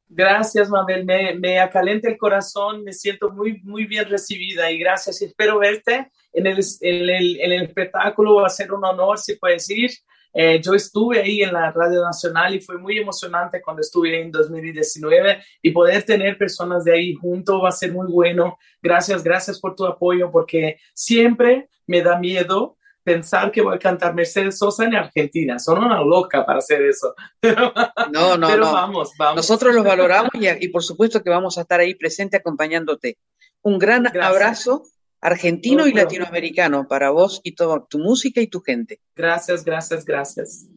[0.09, 1.05] Gracias, Mabel.
[1.05, 5.21] Me, me acalenta el corazón, me siento muy, muy bien recibida y gracias.
[5.21, 8.37] Espero verte en el, en el, en el espectáculo.
[8.37, 9.91] Va a ser un honor, si puedes ir.
[10.39, 14.31] Eh, yo estuve ahí en la Radio Nacional y fue muy emocionante cuando estuve en
[14.31, 18.59] 2019 y poder tener personas de ahí junto va a ser muy bueno.
[18.83, 24.15] Gracias, gracias por tu apoyo porque siempre me da miedo pensar que voy a cantar
[24.15, 25.59] Mercedes Sosa en Argentina.
[25.59, 27.15] Son una loca para hacer eso.
[28.13, 28.73] no, no, no.
[28.73, 29.37] Vamos, vamos.
[29.37, 33.17] Nosotros los valoramos y, por supuesto que vamos a estar ahí presente acompañándote.
[33.63, 34.83] Un gran abrazo
[35.21, 39.01] argentino y latinoamericano para vos y toda tu música y tu gente.
[39.15, 40.69] Gracias, gracias, gracias.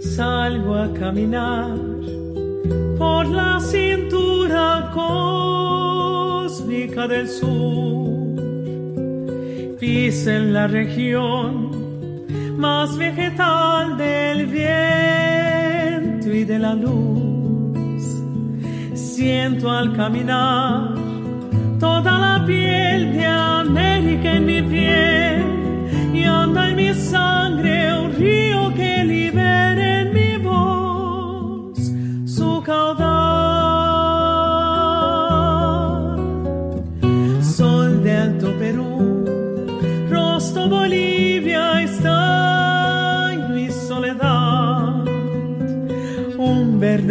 [0.00, 1.81] Salgo a caminar
[4.92, 6.52] cósmica
[7.08, 8.40] del sur.
[9.78, 11.70] Pisa en la región
[12.56, 18.02] más vegetal del viento y de la luz.
[18.94, 20.94] Siento al caminar
[21.80, 25.44] toda la piel de América en mi piel
[26.14, 28.12] y anda en mi sangre un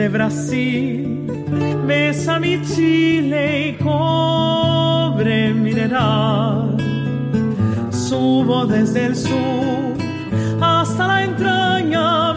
[0.02, 1.28] Verde Brasil,
[1.86, 6.76] besa mi Chile y cobre mineral.
[7.92, 9.94] Subo desde el sur
[10.60, 12.31] hasta la entraña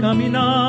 [0.00, 0.67] caminar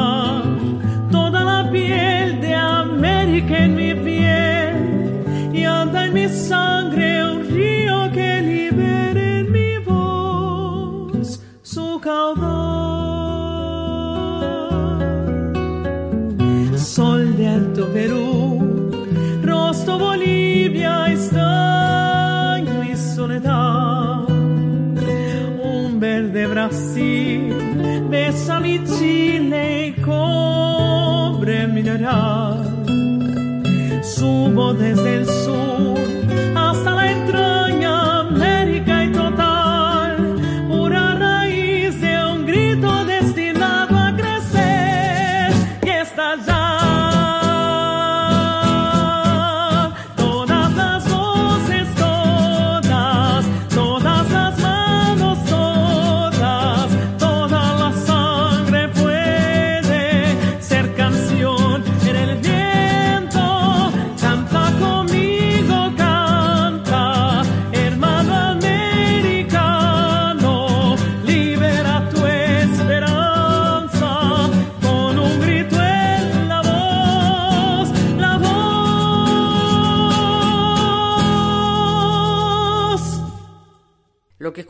[34.80, 35.09] desde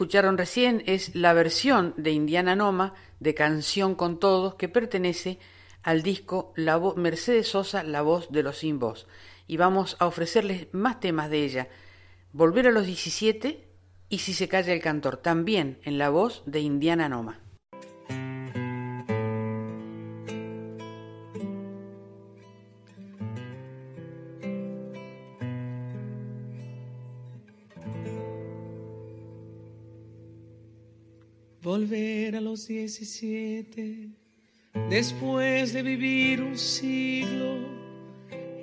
[0.09, 5.37] escucharon recién es la versión de Indiana Noma de Canción con Todos que pertenece
[5.83, 9.05] al disco la Mercedes Sosa, La Voz de los Sin Voz.
[9.45, 11.67] Y vamos a ofrecerles más temas de ella.
[12.33, 13.67] Volver a los 17
[14.09, 17.39] y Si se calla el cantor, también en la voz de Indiana Noma.
[31.61, 34.07] Volver a los 17,
[34.89, 37.57] después de vivir un siglo,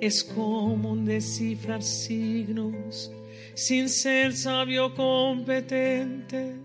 [0.01, 3.11] es como un descifrar signos
[3.53, 6.55] sin ser sabio competente.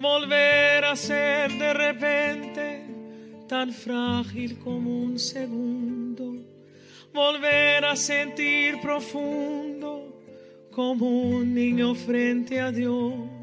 [0.00, 2.86] Volver a ser de repente
[3.46, 6.34] tan frágil como un segundo.
[7.12, 10.18] Volver a sentir profundo
[10.70, 13.37] como un niño frente a Dios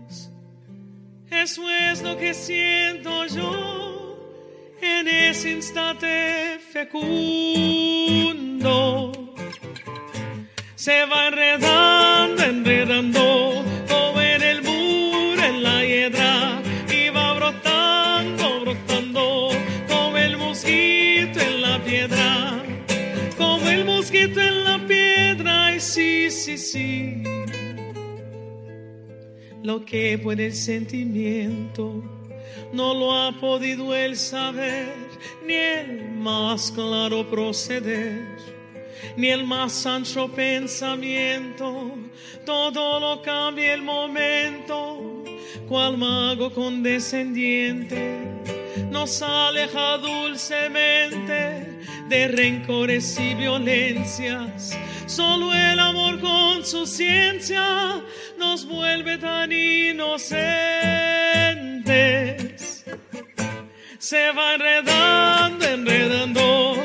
[1.42, 4.18] eso es lo que siento yo
[4.82, 6.94] en ese instante fecundo.
[10.76, 19.50] Se va enredando, enredando, como en el muro, en la hiedra, y va brotando, brotando,
[19.88, 22.64] como el mosquito en la piedra,
[23.38, 27.24] como el mosquito en la piedra, y sí, sí, sí
[29.66, 32.04] lo que puede el sentimiento.
[32.72, 34.94] No lo ha podido el saber,
[35.46, 38.38] ni el más claro proceder,
[39.18, 41.92] ni el más ancho pensamiento.
[42.46, 45.24] Todo lo cambia el momento,
[45.68, 48.36] cual mago condescendiente
[48.90, 58.02] nos aleja dulcemente de rencores y violencias Solo el amor con su ciencia
[58.40, 60.44] nos vuelve tan inocentes.
[64.00, 66.84] Se va enredando, enredando,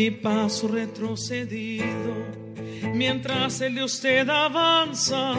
[0.00, 2.14] mi paso retrocedido
[2.94, 5.34] mientras el de usted avanza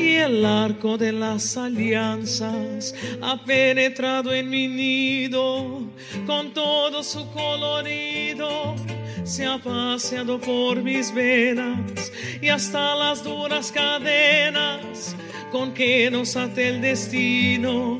[0.00, 5.82] y el arco de las alianzas ha penetrado en mi nido
[6.26, 8.76] con todo su colorido.
[9.24, 15.14] Se ha paseado por mis venas y hasta las duras cadenas
[15.52, 17.98] con que nos ata el destino.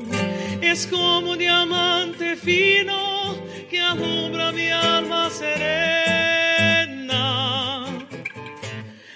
[0.59, 3.38] Es como un diamante fino
[3.69, 5.59] que alumbra mi alma serena.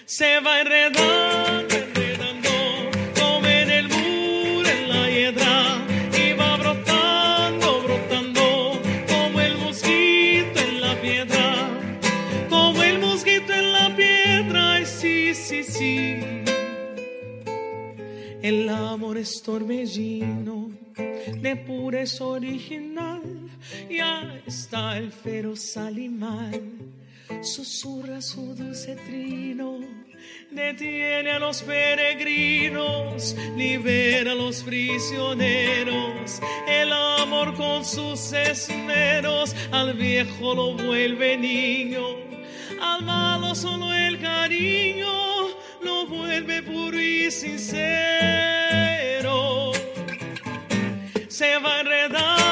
[0.05, 2.51] Se va enredando, enredando,
[3.19, 5.81] como en el muro, en la hiedra,
[6.23, 11.69] y va brotando, brotando, como el mosquito en la piedra,
[12.49, 16.23] como el mosquito en la piedra, sí, sí, sí.
[18.43, 23.12] El amor es torbellino, de pureza original,
[23.99, 26.61] está el feroz animal,
[27.41, 29.79] susurra su dulce trino,
[30.49, 40.55] detiene a los peregrinos, libera a los prisioneros, el amor con sus esmeros, al viejo
[40.55, 42.03] lo vuelve niño,
[42.81, 45.49] al malo solo el cariño
[45.83, 47.83] lo vuelve puro y sincero.
[51.27, 52.42] Se va enredando,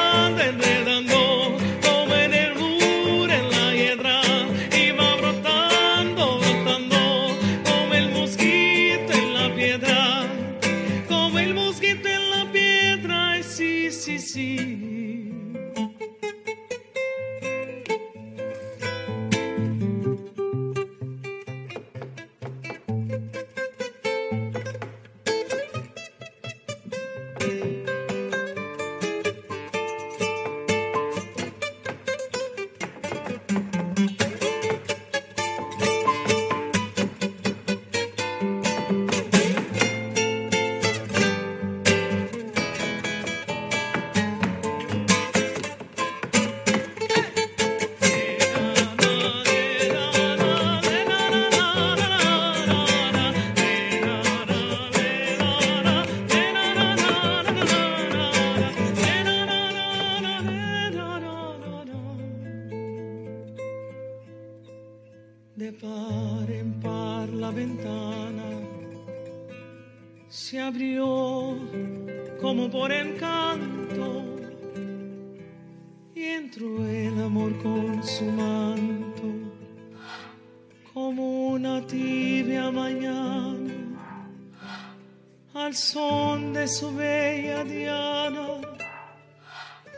[85.72, 88.60] al son de su bella diana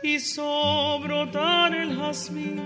[0.04, 2.62] hizo brotar el jazmín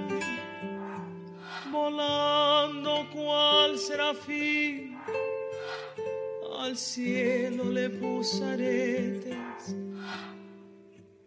[1.73, 4.99] volando cual serafín.
[6.61, 9.75] Al cielo le puso aretes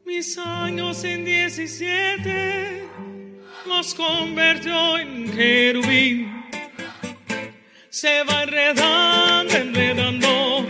[0.06, 2.88] mis años en diecisiete
[3.66, 6.44] los convirtió en querubín.
[7.90, 10.61] Se va enredando, enredando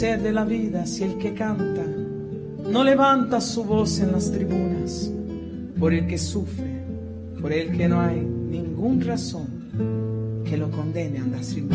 [0.00, 1.84] ¿Qué ha de la vida si el que canta
[2.72, 5.12] no levanta su voz en las tribunas.
[5.78, 6.86] Por el que sufre,
[7.38, 11.68] por el que no hay ninguna razón que lo condene a andar sin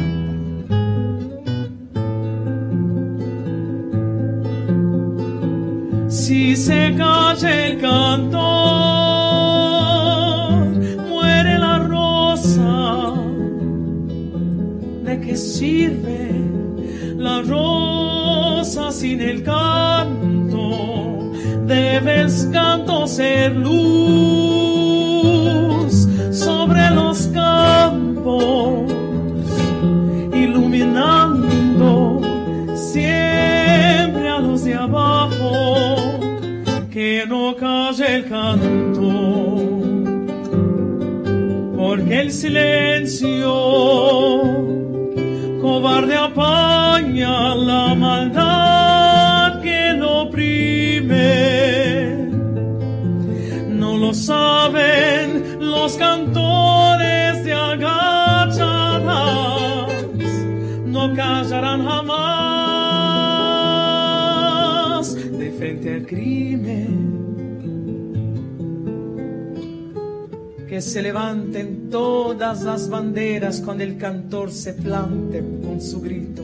[70.96, 76.42] se levanten todas las banderas cuando el cantor se plante con su grito.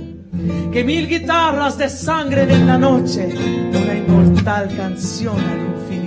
[0.74, 3.30] Que mil guitarras de sangre en la noche,
[3.70, 6.01] una inmortal canción al si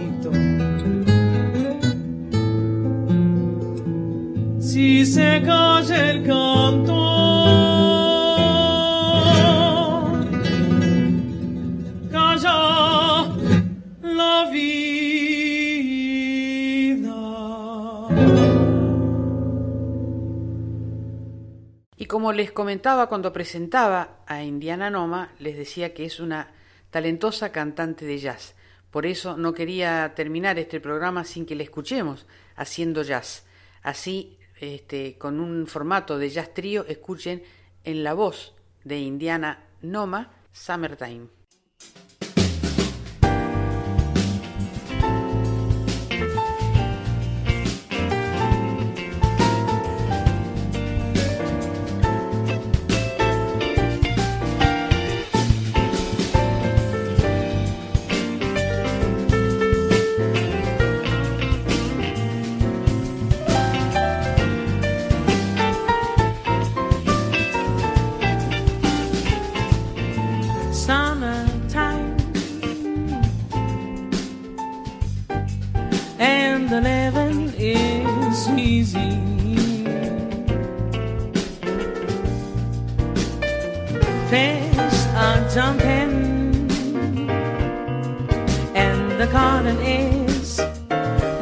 [22.44, 26.52] les comentaba cuando presentaba a Indiana Noma, les decía que es una
[26.90, 28.54] talentosa cantante de jazz.
[28.90, 33.46] Por eso no quería terminar este programa sin que le escuchemos haciendo jazz.
[33.82, 37.42] Así este, con un formato de jazz trío, escuchen
[37.82, 41.43] en la voz de Indiana Noma, Summertime.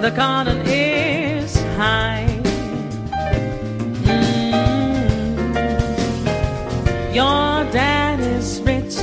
[0.03, 2.27] the cotton is high.
[4.03, 4.35] Mm.
[7.15, 8.97] Your dad is rich,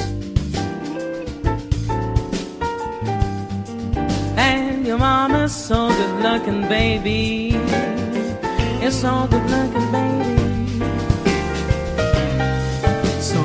[4.36, 7.56] and your mama's so good looking, baby.
[8.84, 10.84] It's so good looking, baby.
[13.22, 13.42] So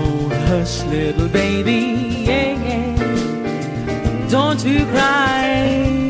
[0.49, 1.81] hush, little baby,
[2.27, 4.29] yeah, yeah.
[4.29, 6.04] Don't you cry.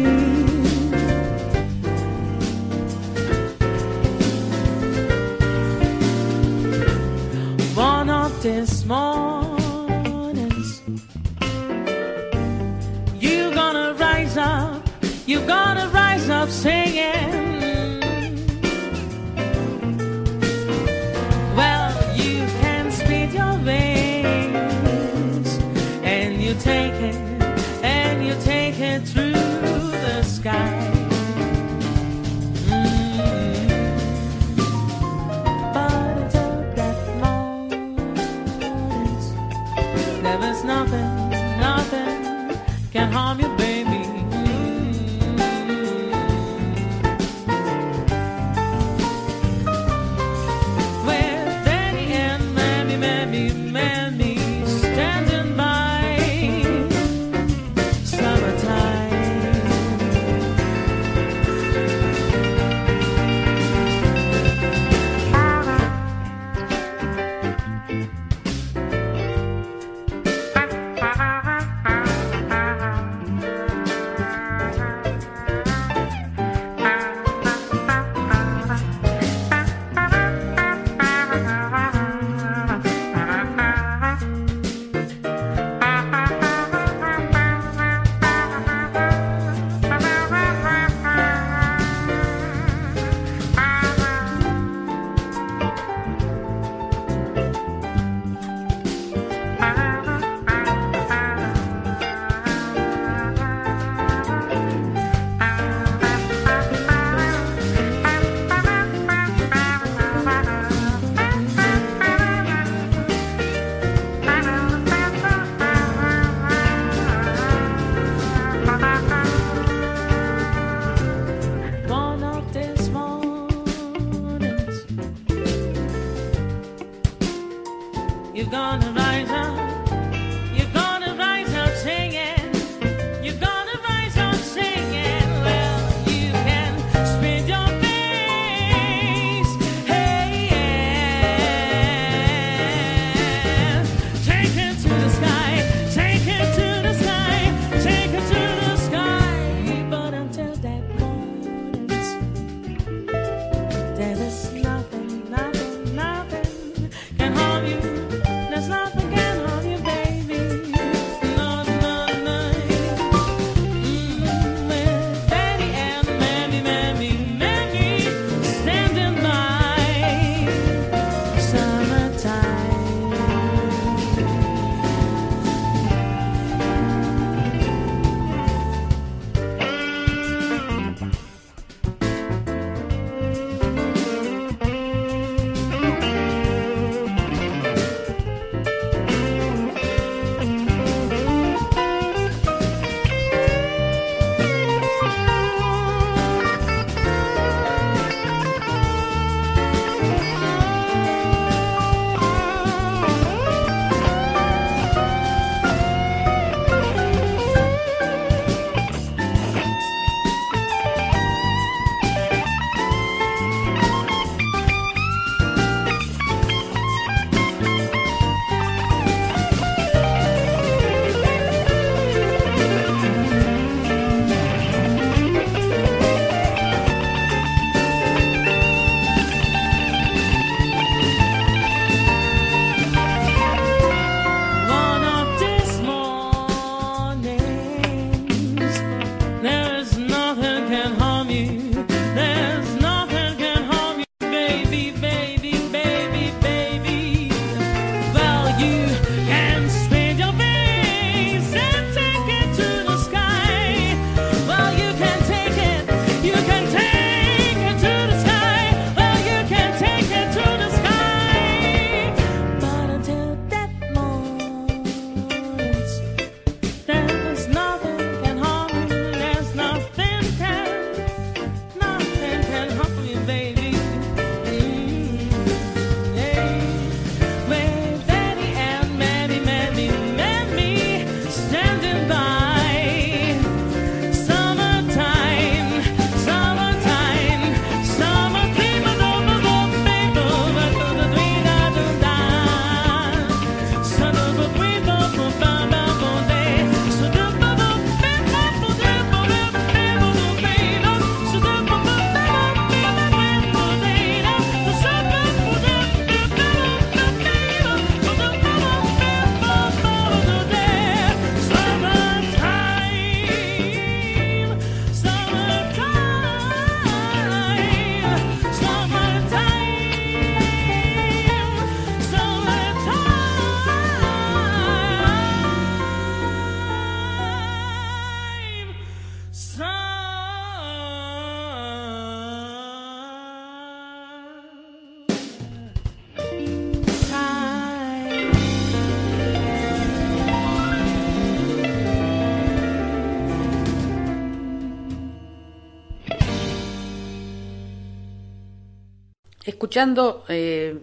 [349.75, 350.79] Escuchando eh,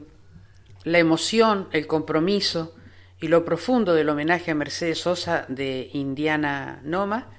[0.84, 2.76] la emoción, el compromiso
[3.22, 7.30] y lo profundo del homenaje a Mercedes Sosa de Indiana Noma,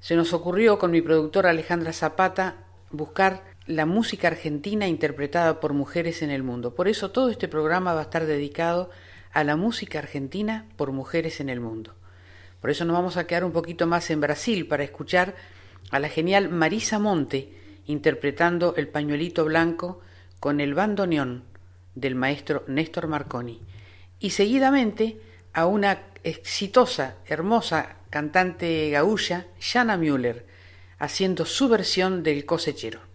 [0.00, 6.22] se nos ocurrió con mi productora Alejandra Zapata buscar la música argentina interpretada por mujeres
[6.22, 6.74] en el mundo.
[6.74, 8.88] Por eso todo este programa va a estar dedicado
[9.30, 11.96] a la música argentina por mujeres en el mundo.
[12.62, 15.34] Por eso nos vamos a quedar un poquito más en Brasil para escuchar
[15.90, 17.52] a la genial Marisa Monte
[17.84, 20.00] interpretando el pañuelito blanco
[20.40, 21.44] con el bandoneón
[21.94, 23.60] del maestro Néstor Marconi
[24.20, 25.20] y seguidamente
[25.52, 30.46] a una exitosa, hermosa cantante gaúcha, Jana Müller,
[30.98, 33.07] haciendo su versión del cosechero.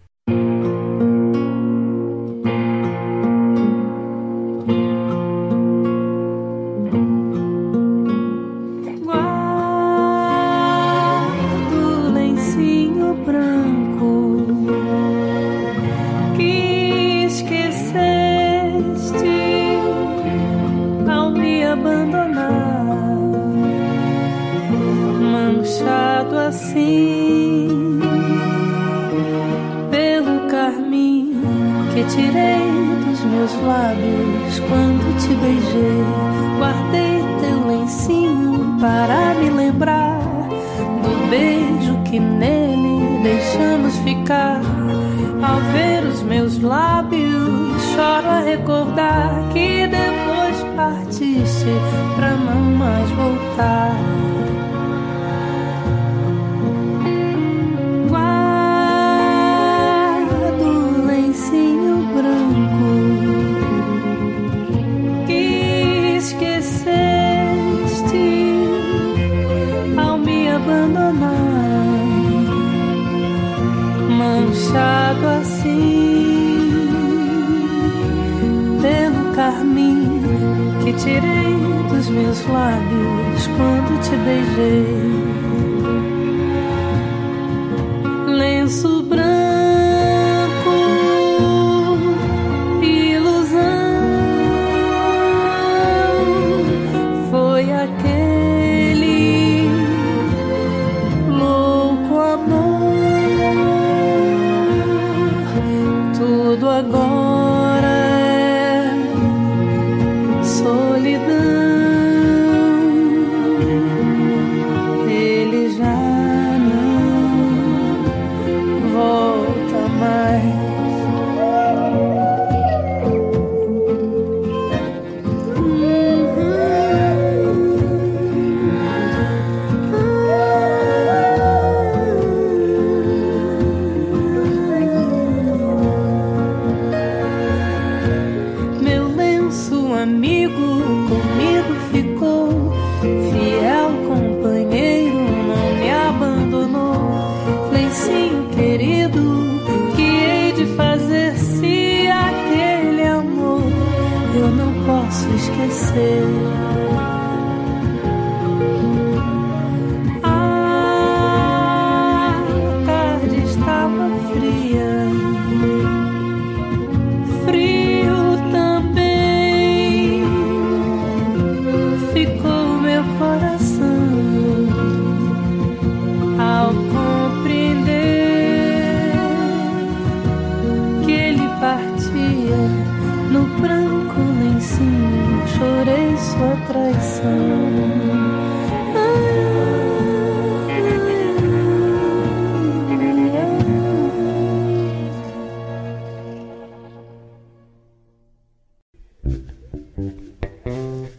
[186.24, 187.84] sua traição.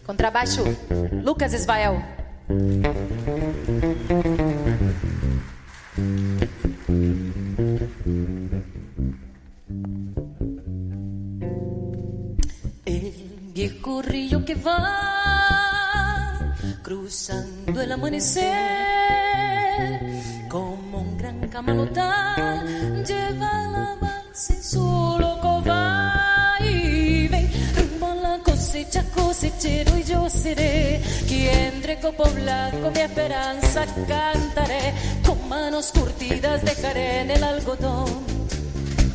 [0.06, 0.64] Contrabaixo,
[1.24, 2.02] Lucas Israel.
[33.26, 34.94] Esperanza cantaré
[35.26, 38.06] con manos curtidas dejaré en el algodón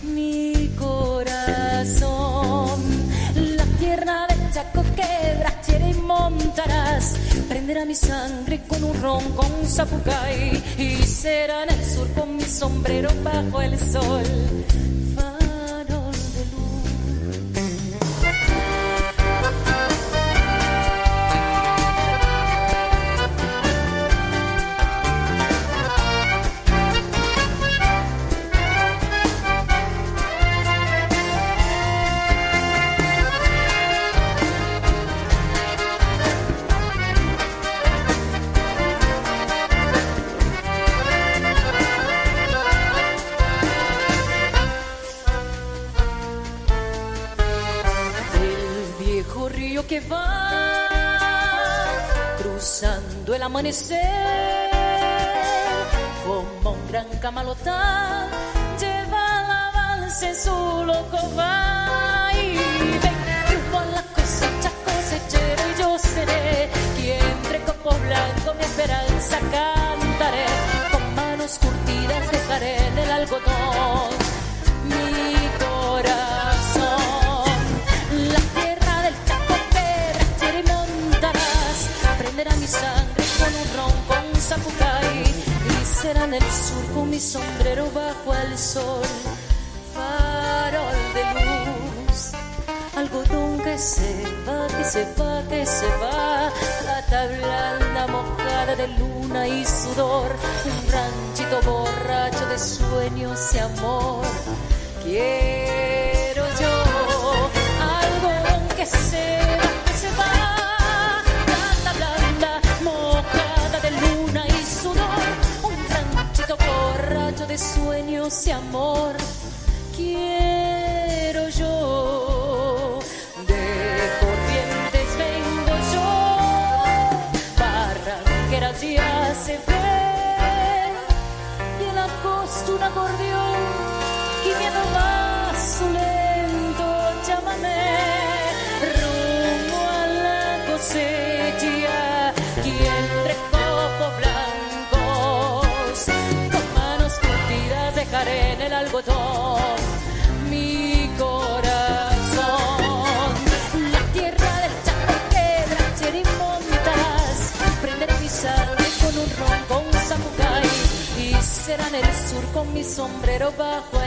[0.03, 2.01] mi corazón.
[3.57, 7.15] La tierra del Chaco quebrachera y montarás,
[7.49, 12.43] prenderá mi sangre con un ron con zapucay y será en el sur con mi
[12.43, 14.25] sombrero bajo el sol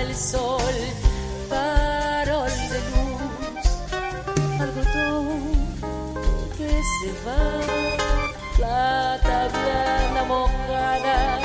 [0.03, 0.75] el sol,
[1.49, 3.65] farol de luz,
[4.59, 5.41] algodón
[6.57, 7.43] que se va,
[8.57, 11.43] plata blanda mojada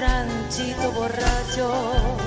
[0.00, 2.23] ranchito borracho.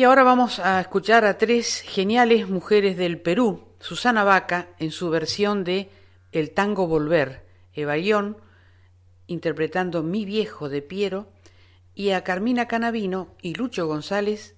[0.00, 3.74] Y ahora vamos a escuchar a tres geniales mujeres del Perú.
[3.80, 5.90] Susana Vaca en su versión de
[6.32, 8.38] El tango Volver, Eva Ión
[9.30, 11.28] interpretando Mi viejo de Piero
[11.94, 14.56] y a Carmina Canavino y Lucho González,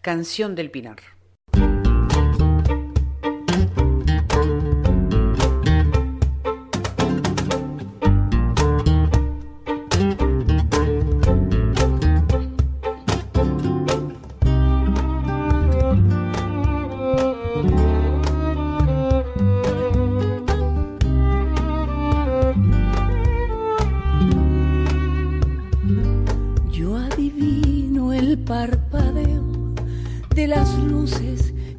[0.00, 1.17] Canción del Pinar.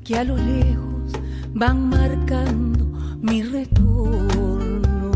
[0.03, 1.13] Que a lo lejos
[1.53, 2.85] van marcando
[3.21, 5.11] mi retorno.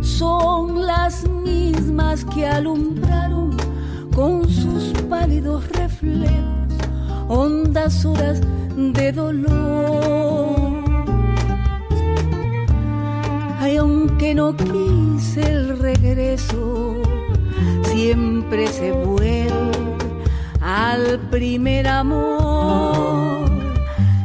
[0.00, 3.56] Son las mismas que alumbraron
[4.14, 6.72] con sus pálidos reflejos
[7.26, 8.40] hondas horas
[8.76, 10.84] de dolor.
[13.58, 16.94] Ay, aunque no quise el regreso,
[17.82, 19.89] siempre se vuelve
[20.70, 23.50] al primer amor.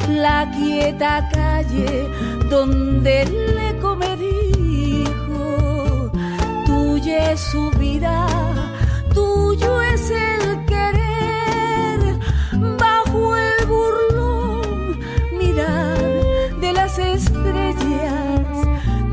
[0.08, 2.08] La quieta calle
[2.50, 6.12] donde el eco dijo,
[6.66, 8.28] tuya es su vida,
[9.14, 12.00] tuyo es el querer,
[12.78, 15.00] bajo el burlón
[15.40, 15.98] mirar
[16.62, 18.46] de las estrellas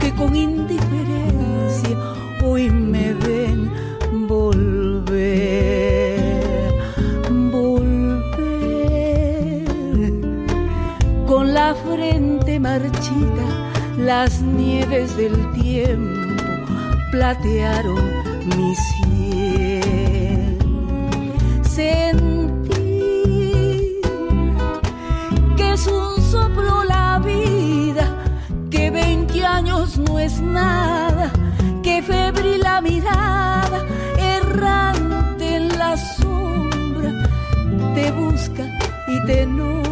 [0.01, 0.37] que con
[12.62, 13.46] marchita,
[13.98, 16.36] las nieves del tiempo
[17.10, 18.04] platearon
[18.56, 20.22] mi cielo.
[21.62, 22.80] Sentí
[25.56, 28.06] que es un soplo la vida,
[28.70, 31.32] que 20 años no es nada,
[31.82, 33.84] que febril la mirada,
[34.16, 37.10] errante en la sombra,
[37.94, 38.64] te busca
[39.08, 39.91] y te nombra.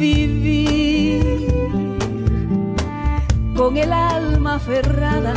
[0.00, 1.46] Vivir
[3.54, 5.34] con el alma aferrada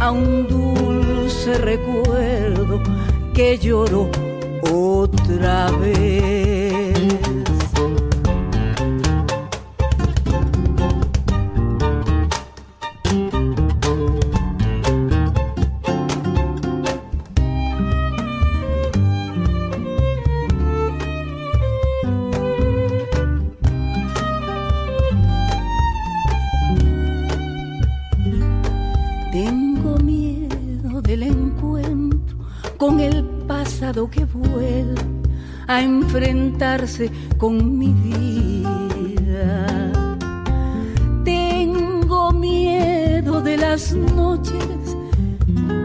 [0.00, 2.82] a un dulce recuerdo
[3.32, 4.10] que lloro
[4.70, 6.51] otra vez.
[34.10, 35.00] Que vuelve
[35.66, 39.66] a enfrentarse con mi vida.
[41.24, 44.96] Tengo miedo de las noches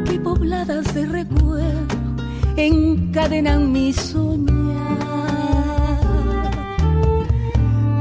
[0.06, 1.96] que pobladas de recuerdo
[2.56, 4.48] encadenan mi soñar.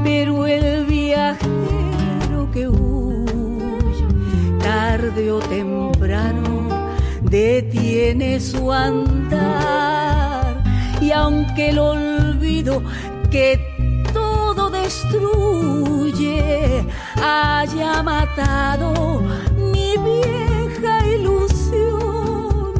[0.03, 4.05] Pero el viajero que huye
[4.59, 6.67] tarde o temprano
[7.21, 10.06] detiene su andar
[11.07, 12.83] y aunque el olvido
[13.31, 13.57] que
[14.11, 16.43] todo destruye
[17.23, 19.21] haya matado
[19.71, 22.73] mi vieja ilusión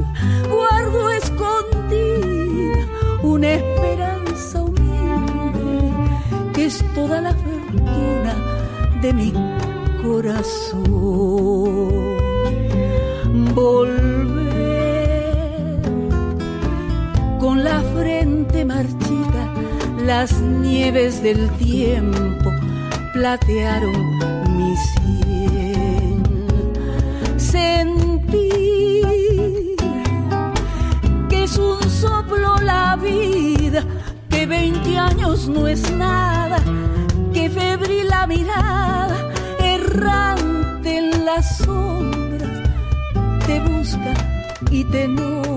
[0.49, 2.79] guardo escondida
[3.23, 5.93] una esperanza humilde
[6.53, 8.35] que es toda la fortuna
[9.01, 9.31] de mi
[10.03, 11.47] corazón
[17.97, 19.43] frente marchita
[20.05, 22.51] las nieves del tiempo
[23.13, 23.99] platearon
[24.55, 26.23] mi sien.
[27.37, 28.27] Sentir
[31.29, 33.83] que es un soplo la vida
[34.29, 36.59] que 20 años no es nada
[37.33, 39.17] que febril la mirada
[39.59, 42.69] errante en las sombras
[43.47, 44.13] te busca
[44.71, 45.56] y te nombra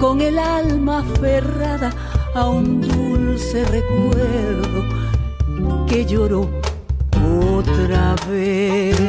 [0.00, 1.92] con el alma aferrada
[2.34, 4.84] a un dulce recuerdo
[5.86, 6.48] que lloró
[7.58, 9.05] otra vez.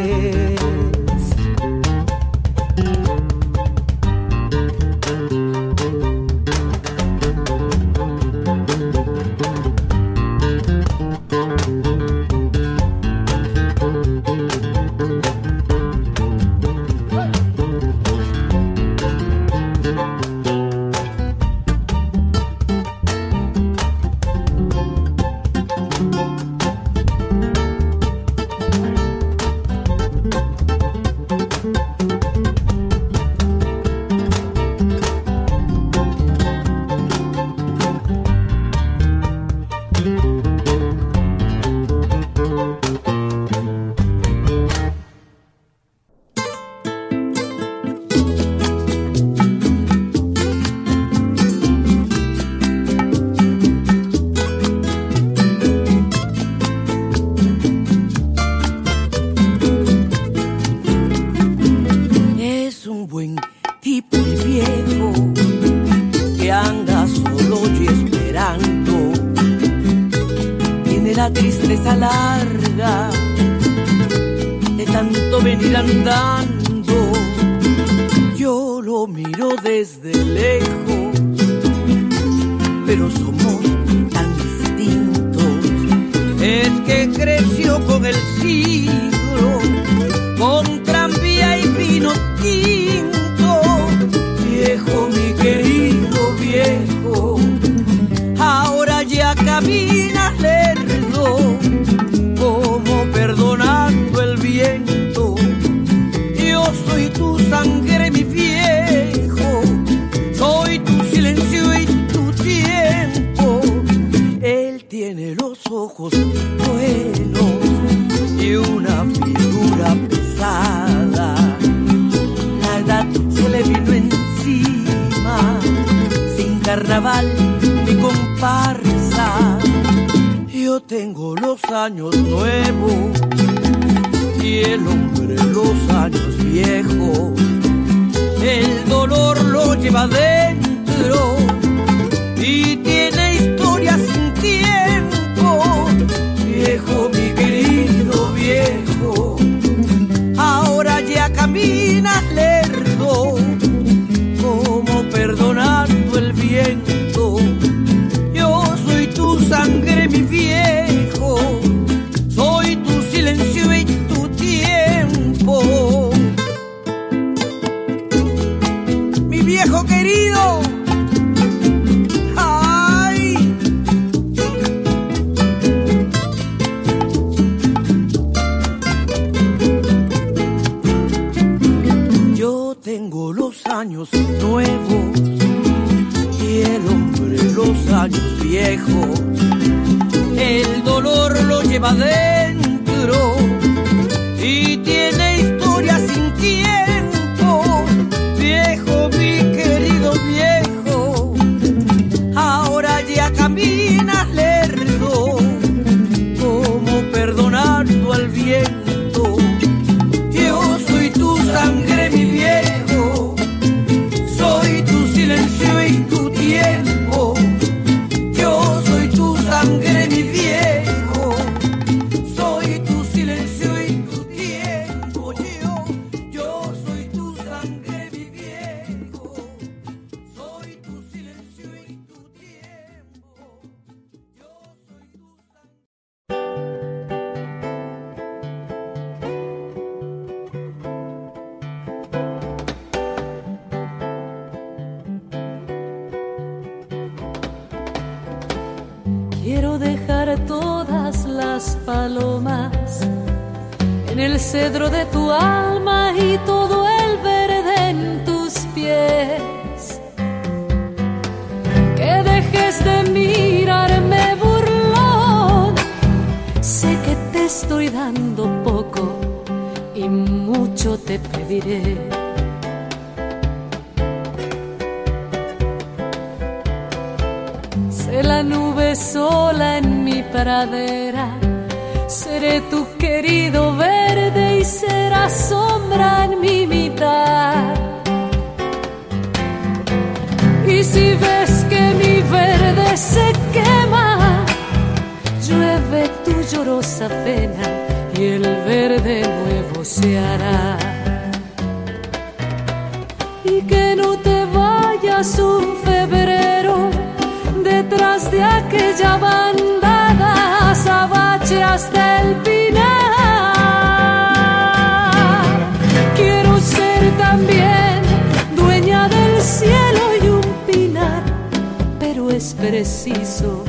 [322.37, 323.63] es preciso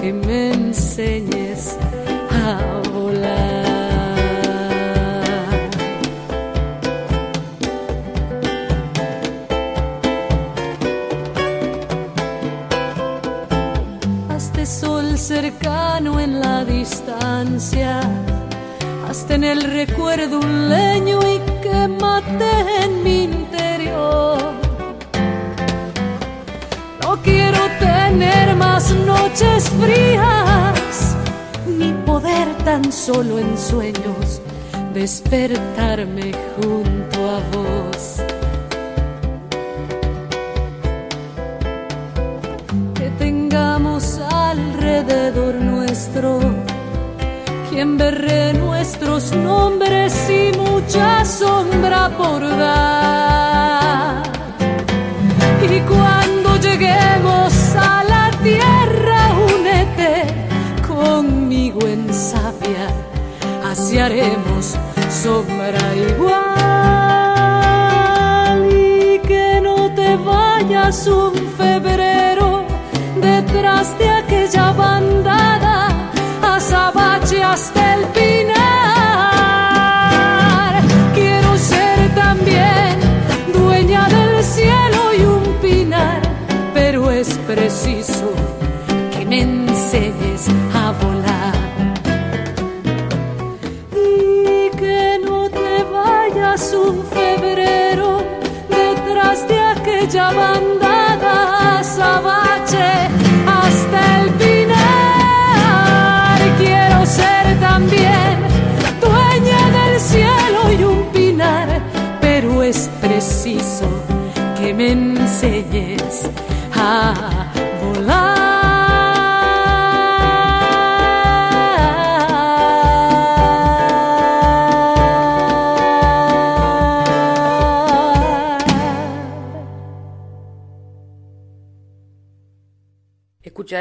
[0.00, 1.76] que me enseñes
[2.30, 3.66] a volar.
[14.30, 18.00] Hazte sol cercano en la distancia,
[19.06, 22.50] hazte en el recuerdo un leño y quémate
[22.82, 24.65] en mi interior
[28.08, 31.16] tener más noches frías,
[31.66, 34.40] ni poder tan solo en sueños
[34.94, 38.00] despertarme junto a vos.
[42.94, 46.40] Que tengamos alrededor nuestro
[47.68, 54.22] quien berre nuestros nombres y mucha sombra por dar.
[55.76, 57.65] Y cuando lleguemos
[58.46, 59.20] tierra,
[59.54, 60.12] únete
[60.86, 62.86] conmigo en savia,
[63.70, 64.76] así haremos
[65.22, 66.46] sombra igual.
[68.70, 72.64] Y que no te vayas un febrero
[73.20, 75.76] detrás de aquella bandada,
[76.42, 77.75] azabache hasta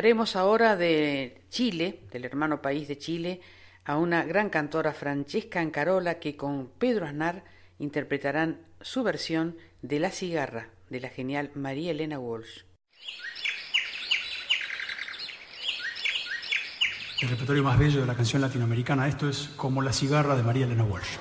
[0.06, 3.42] Escucharemos ahora de Chile, del hermano país de Chile,
[3.86, 7.44] a una gran cantora Francesca Ancarola que con Pedro Aznar
[7.80, 12.66] interpretarán su versión de La cigarra de la genial María Elena Walsh.
[17.22, 20.68] El repertorio más bello de la canción latinoamericana, esto es como La cigarra de María
[20.68, 21.18] Elena Walsh.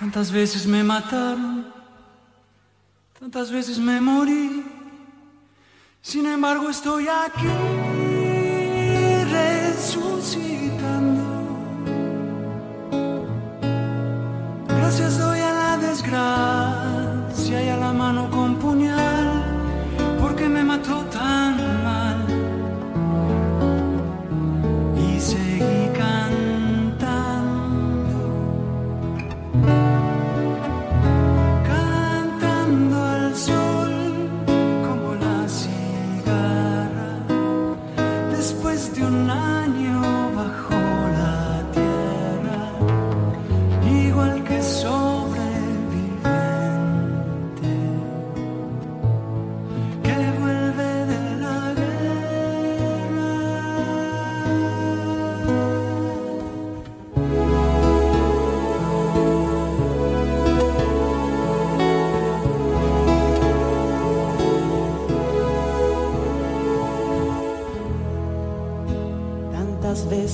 [0.00, 1.75] Tantas veces me mataron,
[3.18, 4.64] tantas veces me morí,
[6.02, 7.46] sin embargo estoy aquí
[9.32, 11.24] resucitando.
[14.68, 18.30] Gracias doy a la desgracia y a la mano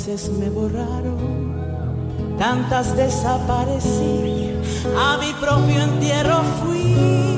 [0.08, 1.54] me borraron,
[2.36, 4.52] tantas desaparecí,
[4.98, 7.31] a mi propio entierro fui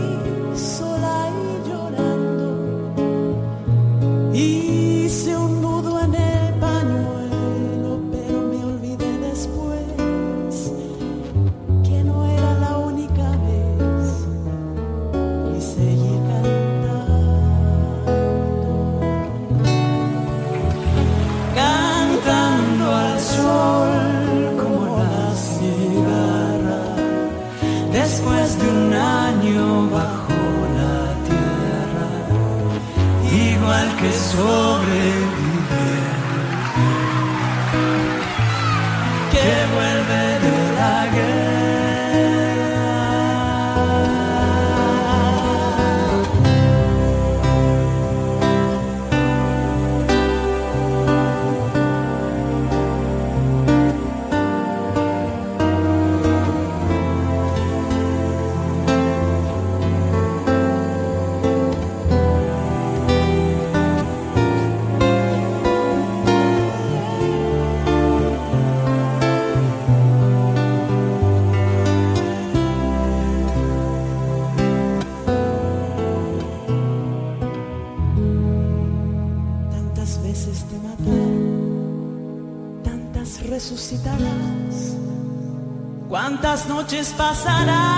[86.74, 87.93] noches pasarás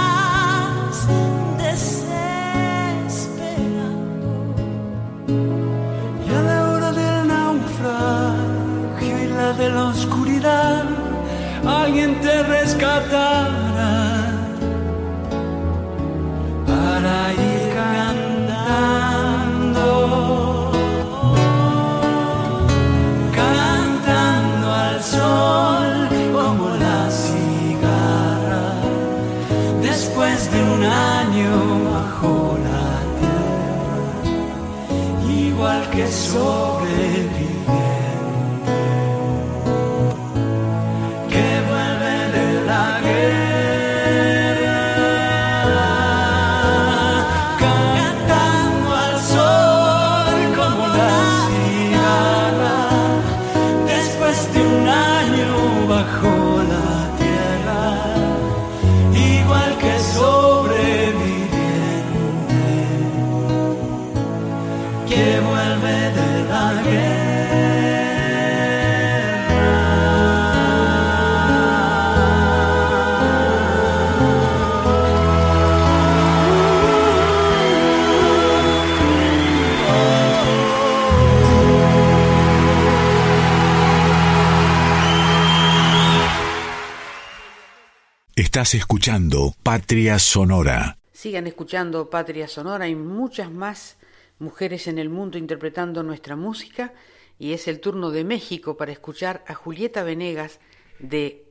[88.57, 90.97] Estás escuchando Patria Sonora.
[91.13, 92.87] Sigan escuchando Patria Sonora.
[92.87, 93.99] Hay muchas más
[94.39, 96.95] mujeres en el mundo interpretando nuestra música
[97.39, 100.59] y es el turno de México para escuchar a Julieta Venegas
[100.99, 101.45] de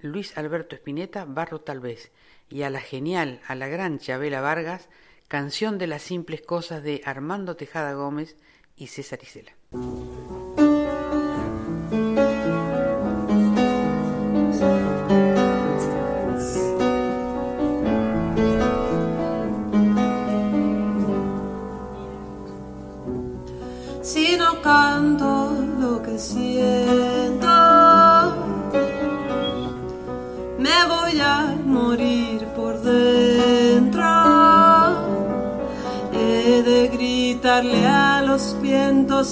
[0.00, 2.10] Luis Alberto Espineta, Barro tal vez,
[2.50, 4.88] y a la genial, a la gran Chabela Vargas,
[5.28, 8.36] Canción de las simples cosas de Armando Tejada Gómez
[8.74, 9.52] y César Isela.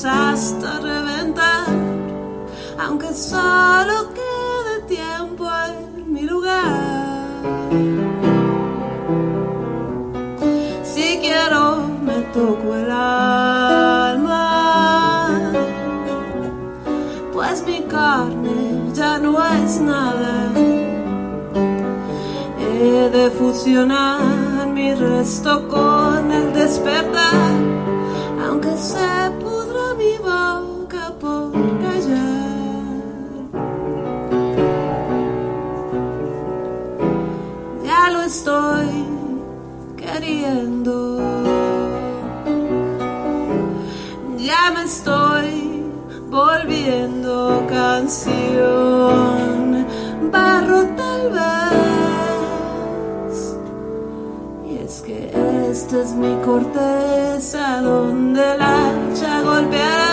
[0.05, 1.67] Hasta reventar,
[2.79, 7.43] aunque solo quede tiempo en mi lugar.
[10.83, 14.41] Si quiero, me toco el alma,
[17.33, 20.51] pues mi carne ya no es nada.
[22.59, 27.53] He de fusionar mi resto con el despertar,
[28.47, 29.20] aunque se
[50.33, 51.77] barro tal vez.
[54.69, 55.31] Y es que
[55.71, 60.10] esta es mi corteza donde la hacha golpeará,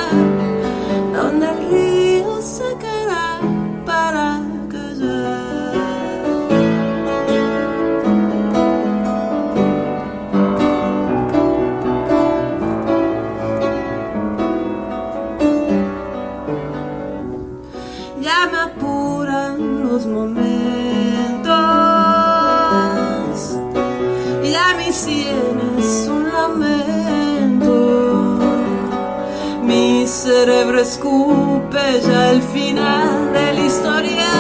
[30.78, 34.32] escupe ya el final de la historia,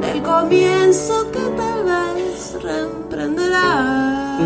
[0.00, 4.38] del comienzo que tal vez reemprenderá.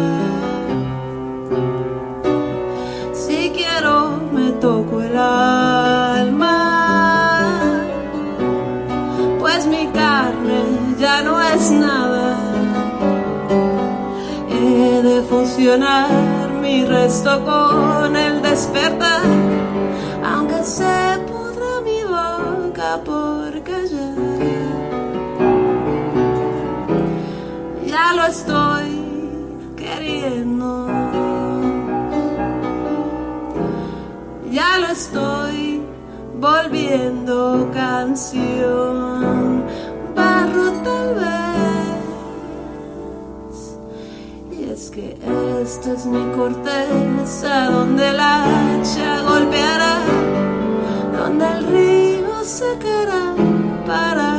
[3.12, 6.78] Si quiero, me toco el alma
[9.58, 10.60] pues mi carne
[11.00, 12.36] ya no es nada.
[14.50, 19.22] He de fusionar mi resto con el despertar,
[22.96, 24.14] por callar.
[27.86, 28.90] Ya lo estoy
[29.76, 30.86] queriendo.
[34.50, 35.82] Ya lo estoy
[36.40, 39.64] volviendo canción,
[40.16, 42.06] barro tal vez.
[44.58, 45.16] Y es que
[45.62, 49.98] esta es mi corteza donde la hacha golpeará,
[51.12, 51.97] donde el río
[52.48, 53.34] secará
[53.86, 54.37] para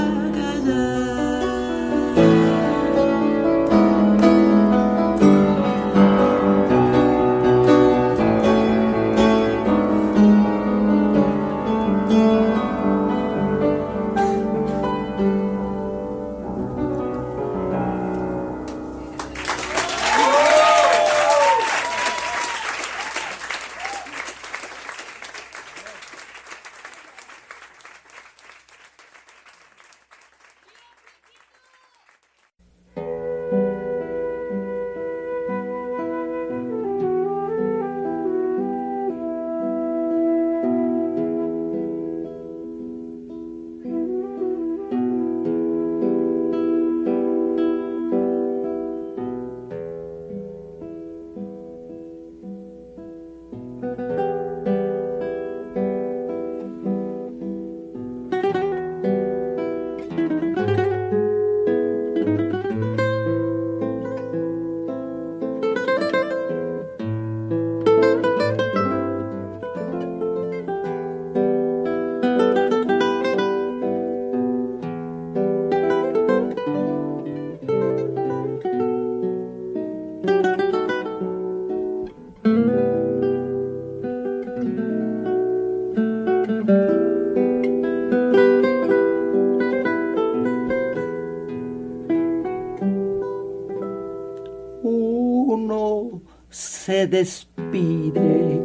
[97.09, 98.61] despide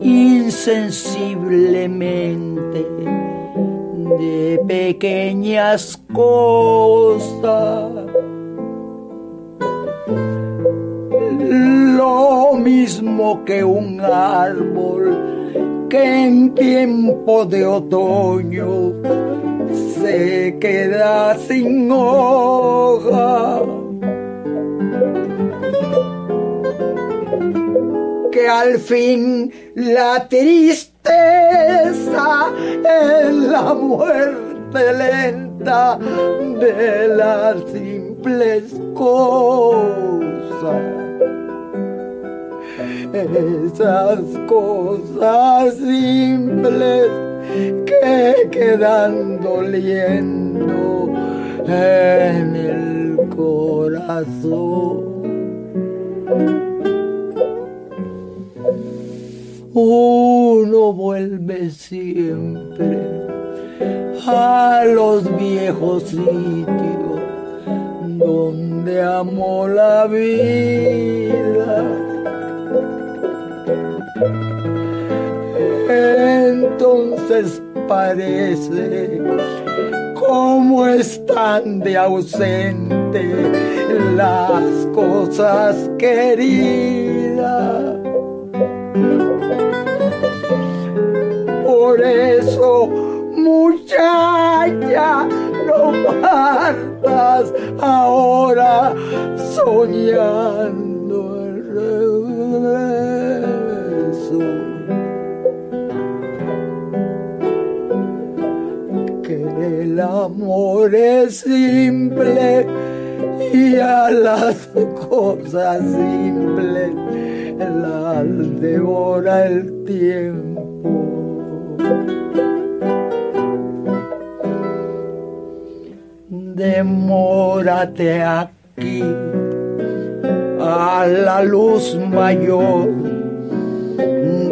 [0.00, 2.84] insensiblemente
[4.18, 7.92] de pequeñas cosas.
[11.96, 18.92] Lo mismo que un árbol que en tiempo de otoño
[20.00, 21.88] se queda sin
[28.68, 30.92] al fin la tristeza
[32.84, 38.64] es la muerte lenta de las simples
[38.94, 40.82] cosas.
[43.12, 45.37] Esas cosas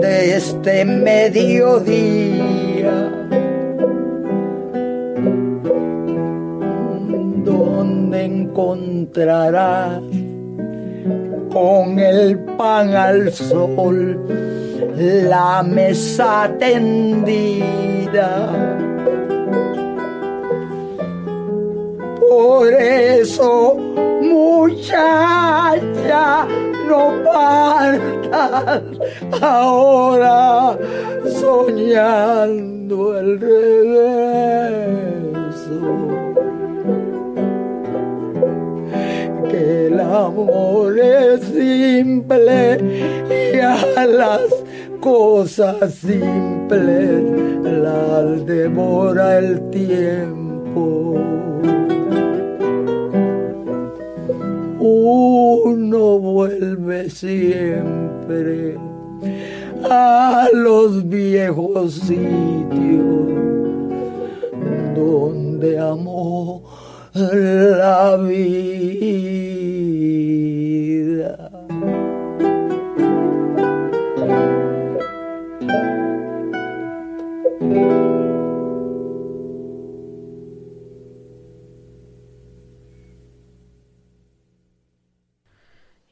[0.00, 1.68] de este mediodía.
[7.44, 10.00] Donde encontrarás
[11.52, 14.26] con el pan al sol
[14.96, 17.68] la mesa tendida.
[22.18, 23.76] Por eso,
[24.22, 24.96] muchacha,
[26.86, 28.82] no partas
[29.40, 30.78] ahora
[31.40, 34.36] soñando el regreso.
[39.48, 42.78] Que el amor es simple
[43.28, 44.42] y a las
[45.00, 47.22] cosas simples
[47.62, 51.14] las devora el tiempo.
[54.88, 58.76] Uno vuelve siempre
[59.82, 63.26] a los viejos sitios
[64.94, 66.62] donde amó
[67.14, 68.76] la vida.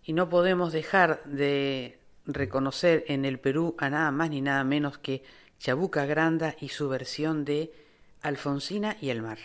[0.06, 4.98] Y no podemos dejar de reconocer en el Perú a nada más ni nada menos
[4.98, 5.22] que
[5.58, 7.72] Chabuca Granda y su versión de
[8.20, 9.38] Alfonsina y el mar.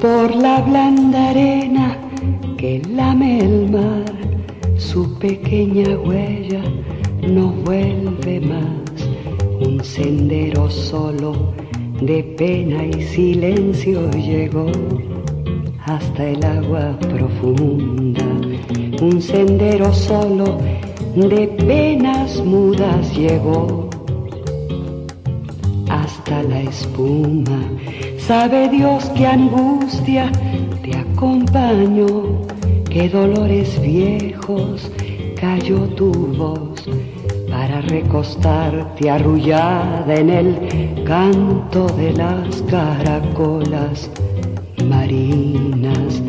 [0.00, 1.98] Por la blanda arena
[2.56, 4.12] que lame el mar,
[4.78, 6.62] su pequeña huella
[7.22, 8.86] no vuelve más.
[9.58, 11.54] Un sendero solo
[12.00, 14.70] de pena y silencio llegó
[15.84, 18.26] hasta el agua profunda.
[19.00, 20.58] Un sendero solo
[21.14, 23.88] de penas mudas llegó
[25.88, 27.62] hasta la espuma.
[28.18, 30.30] Sabe Dios qué angustia
[30.82, 32.42] te acompañó,
[32.90, 34.90] qué dolores viejos
[35.40, 36.86] cayó tu voz
[37.56, 44.10] para recostarte arrullada en el canto de las caracolas
[44.84, 46.20] marinas,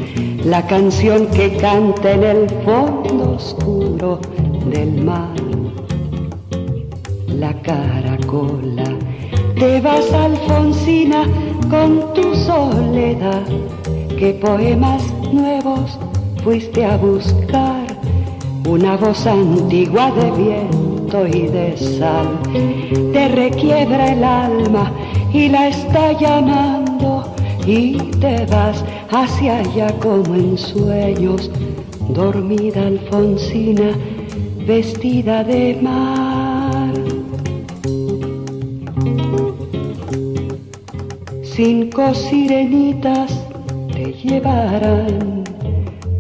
[0.45, 4.22] la canción que canta en el fondo oscuro
[4.72, 5.36] del mar,
[7.28, 8.86] la caracola.
[9.60, 11.24] Te vas Alfonsina
[11.70, 13.44] con tu soledad,
[14.18, 15.99] qué poemas nuevos
[16.41, 17.86] fuiste a buscar,
[18.66, 20.32] una voz antigua de
[21.08, 22.28] y de sal,
[23.14, 24.92] te requiebra el alma
[25.34, 27.24] y la está llamando
[27.66, 31.50] y te vas hacia allá como en sueños,
[32.10, 33.92] dormida Alfonsina,
[34.68, 36.94] vestida de mar.
[41.42, 43.32] Cinco sirenitas
[43.94, 45.46] te llevarán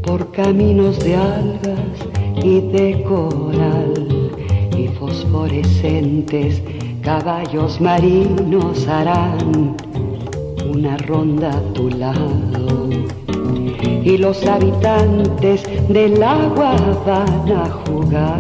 [0.01, 1.97] por caminos de algas
[2.41, 4.16] y de coral
[5.37, 6.61] fosforescentes
[7.03, 9.75] caballos marinos harán
[10.67, 12.89] una ronda a tu lado
[14.03, 18.39] y los habitantes del agua van a jugar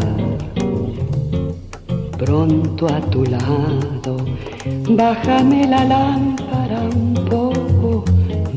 [2.17, 4.17] pronto a tu lado.
[4.89, 8.05] Bájame la lámpara un poco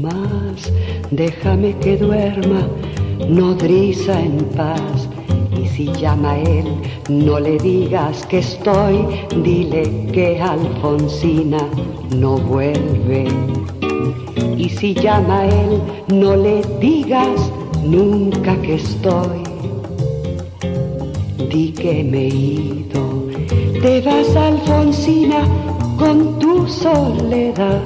[0.00, 0.72] más,
[1.10, 2.66] déjame que duerma
[3.28, 4.99] nodriza en paz
[5.80, 6.66] si llama él,
[7.08, 8.98] no le digas que estoy,
[9.42, 11.62] dile que Alfonsina
[12.14, 13.24] no vuelve.
[14.58, 17.50] Y si llama él, no le digas
[17.82, 19.42] nunca que estoy,
[21.48, 23.02] di que me he ido.
[23.80, 25.46] Te vas Alfonsina
[25.98, 27.80] con tu soledad,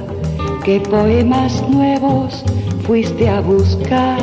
[0.65, 2.43] qué poemas nuevos
[2.85, 4.19] fuiste a buscar,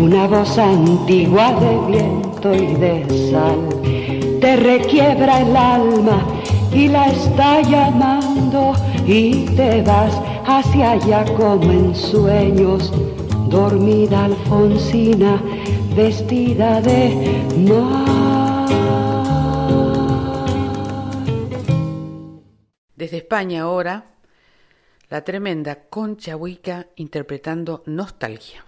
[0.00, 6.24] una voz antigua de bien y de sal, te requiebra el alma
[6.72, 8.72] y la está llamando
[9.06, 10.14] y te vas
[10.44, 12.92] hacia allá como en sueños,
[13.48, 15.42] dormida Alfonsina,
[15.96, 18.68] vestida de mar.
[22.94, 24.04] Desde España ahora,
[25.08, 28.64] la tremenda Concha Huica interpretando Nostalgia.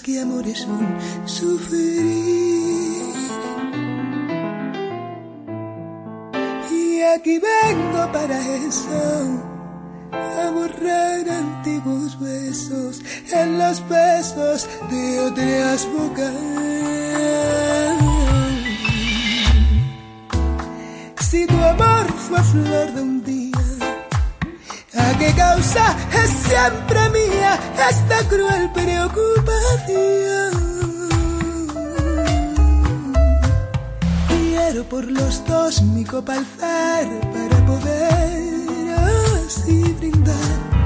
[0.00, 0.86] Que amor es un
[1.26, 3.14] sufrir.
[6.70, 9.42] Y aquí vengo para eso,
[10.12, 13.00] a borrar antiguos besos
[13.32, 16.34] en los besos de otras bocas.
[21.30, 23.37] Si tu amor fue flor de un día,
[25.18, 27.58] ¿a qué causa es siempre mía
[27.90, 30.52] esta cruel preocupación.
[34.28, 38.94] Quiero por los dos mi copa alzar para poder
[39.46, 40.77] así brindar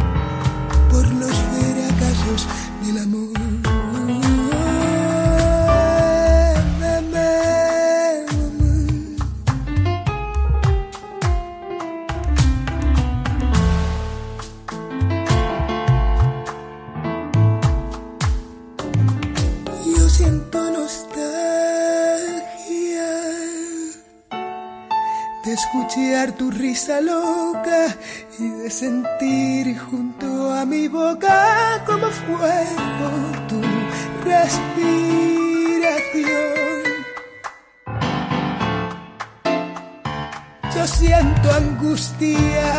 [26.13, 27.97] escuchar tu risa loca
[28.39, 33.11] y de sentir junto a mi boca como fuego
[33.49, 33.61] tu
[34.25, 34.93] respiración.
[40.75, 42.75] Yo siento angustia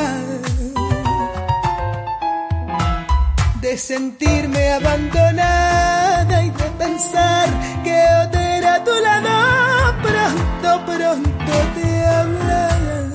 [3.61, 7.49] de sentirme abandonada y de pensar
[7.83, 7.97] que
[8.27, 13.12] otra a tu lado pronto, pronto te hablaré.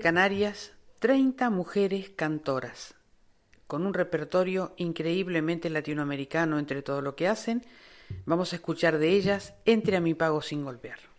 [0.00, 2.94] Canarias, 30 mujeres cantoras,
[3.66, 7.64] con un repertorio increíblemente latinoamericano entre todo lo que hacen.
[8.24, 11.09] Vamos a escuchar de ellas Entre a mi pago sin golpear.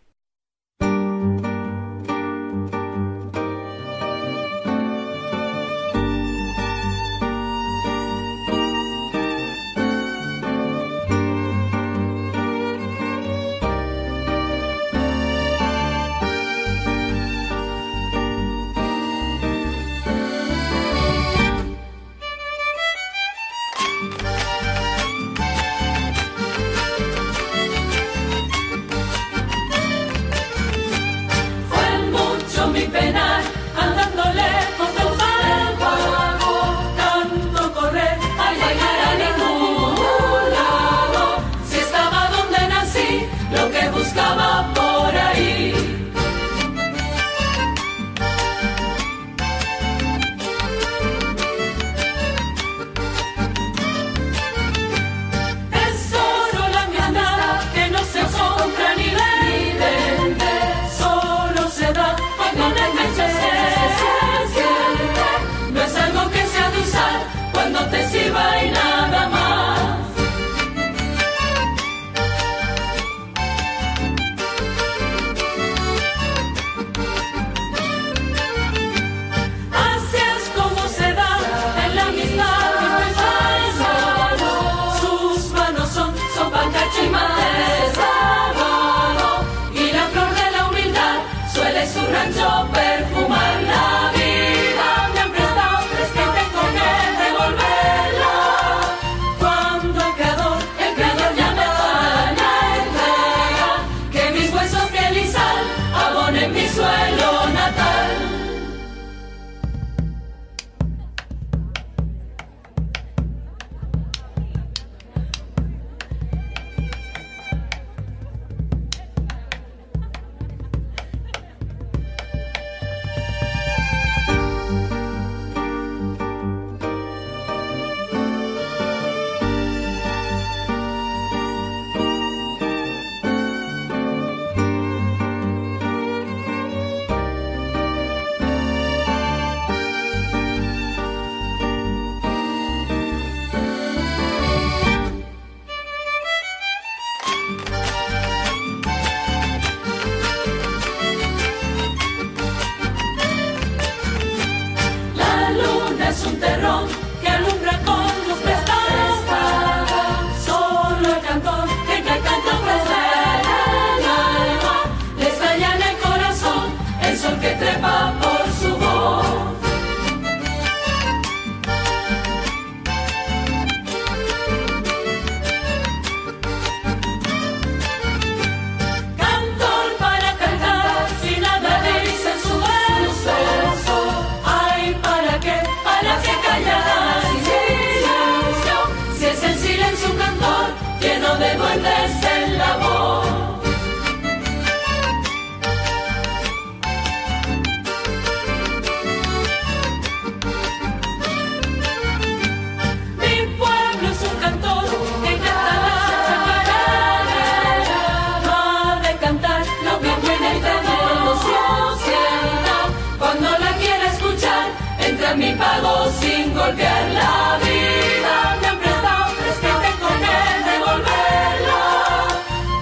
[215.32, 218.58] Pagan mi pago sin golpear la vida.
[218.60, 220.38] Me han prestado, es que tengo que
[220.70, 221.82] devolverla.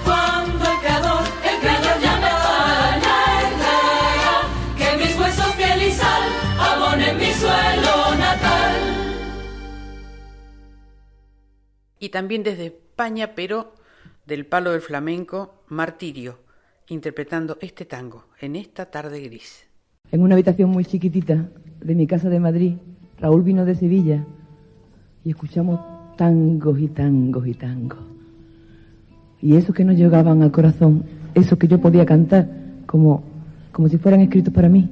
[0.04, 3.18] Cuando el creador, el creador ya me van a
[3.50, 4.44] entregar.
[4.80, 6.24] Que mis huesos, piel y sal
[6.60, 8.76] abonen mi suelo natal.
[12.00, 13.76] Y también desde España, pero
[14.26, 16.40] del palo del flamenco, Martirio,
[16.88, 19.68] interpretando este tango en esta tarde gris.
[20.12, 21.52] En una habitación muy chiquitita
[21.84, 22.76] de mi casa de Madrid,
[23.20, 24.24] Raúl vino de Sevilla
[25.24, 25.80] y escuchamos
[26.18, 28.00] tangos y tangos y tangos.
[29.42, 31.04] Y esos que nos llegaban al corazón,
[31.34, 32.50] esos que yo podía cantar
[32.86, 33.24] como,
[33.72, 34.90] como si fueran escritos para mí,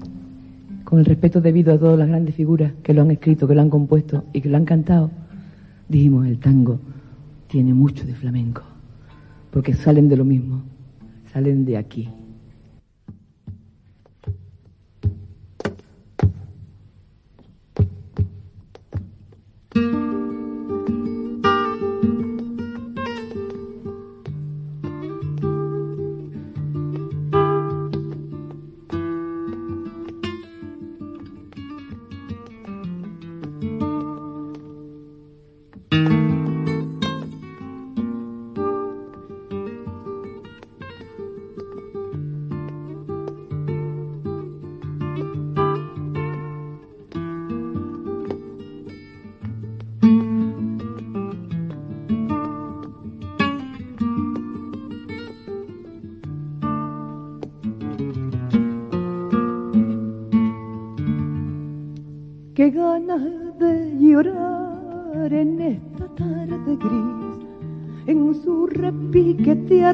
[0.84, 3.62] con el respeto debido a todas las grandes figuras que lo han escrito, que lo
[3.62, 5.12] han compuesto y que lo han cantado,
[5.90, 6.80] dijimos, el tango
[7.48, 8.62] tiene mucho de flamenco,
[9.52, 10.62] porque salen de lo mismo,
[11.34, 12.08] salen de aquí.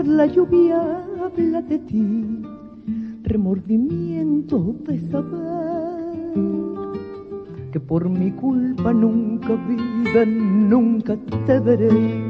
[0.05, 2.41] La lluvia habla de ti,
[3.23, 6.33] remordimiento de saber
[7.71, 12.21] que por mi culpa nunca vida, nunca te veré.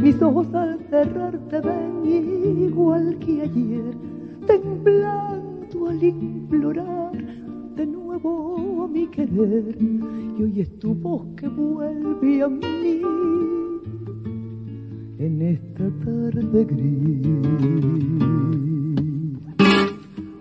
[0.00, 3.94] Mis ojos al cerrar te ven igual que ayer,
[4.46, 7.12] temblando al implorar
[7.76, 9.76] de nuevo mi querer.
[9.80, 13.59] Y hoy es tu voz que vuelve a mí
[15.20, 17.20] en esta tarde gris.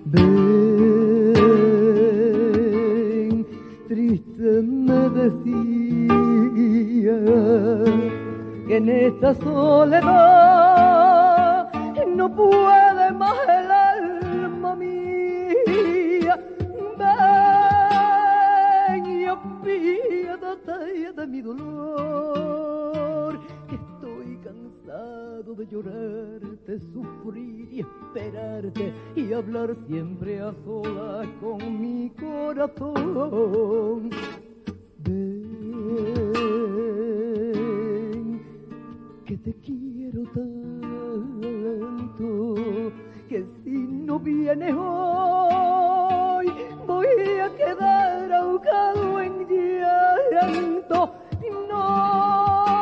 [0.06, 1.36] Ven,
[3.90, 5.50] triste me decía
[8.68, 10.00] que en esta soledad
[12.16, 16.40] no puede más el alma mía.
[16.98, 22.99] Ven y apiádate de mi dolor
[25.00, 34.10] de llorarte, sufrir y esperarte y hablar siempre a solas con mi corazón.
[35.00, 35.20] Ven,
[39.26, 41.34] que te quiero tanto,
[43.28, 46.48] que si no vienes hoy
[46.86, 47.08] voy
[47.42, 49.48] a quedar ahogado en
[50.32, 51.14] llanto.
[51.70, 52.79] No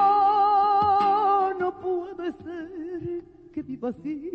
[3.53, 4.31] que viva así,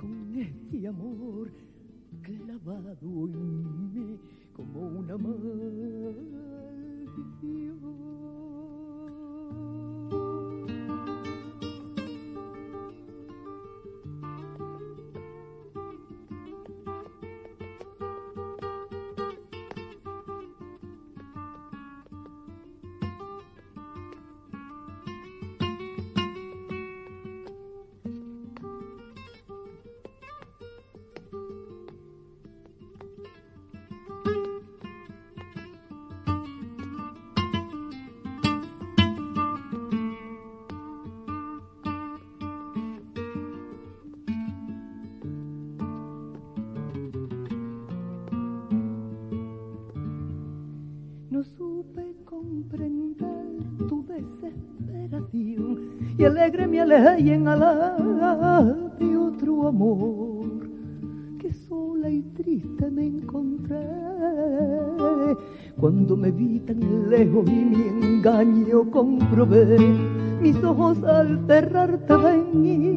[0.00, 1.50] con este amor
[2.22, 4.18] clavado en mí
[4.54, 6.51] como una maldición.
[56.22, 57.98] Y alegre me alejé en alas
[58.96, 60.46] de otro amor
[61.40, 63.76] que sola y triste me encontré.
[65.76, 69.78] Cuando me vi tan lejos y mi engaño comprobé
[70.40, 72.91] mis ojos al cerrar te ven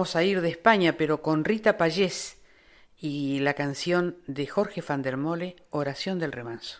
[0.00, 2.38] vamos a ir de España, pero con Rita Payés
[2.96, 6.78] y la canción de Jorge van der Mole, Oración del Remanso.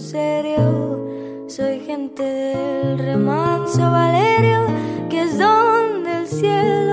[0.00, 1.46] serio.
[1.48, 4.66] Soy gente del remanso Valerio,
[5.08, 6.83] que es donde el cielo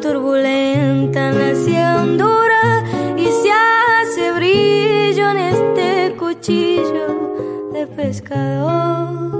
[0.00, 2.84] turbulenta nació Honduras
[3.16, 9.35] y se hace brillo en este cuchillo de pescador.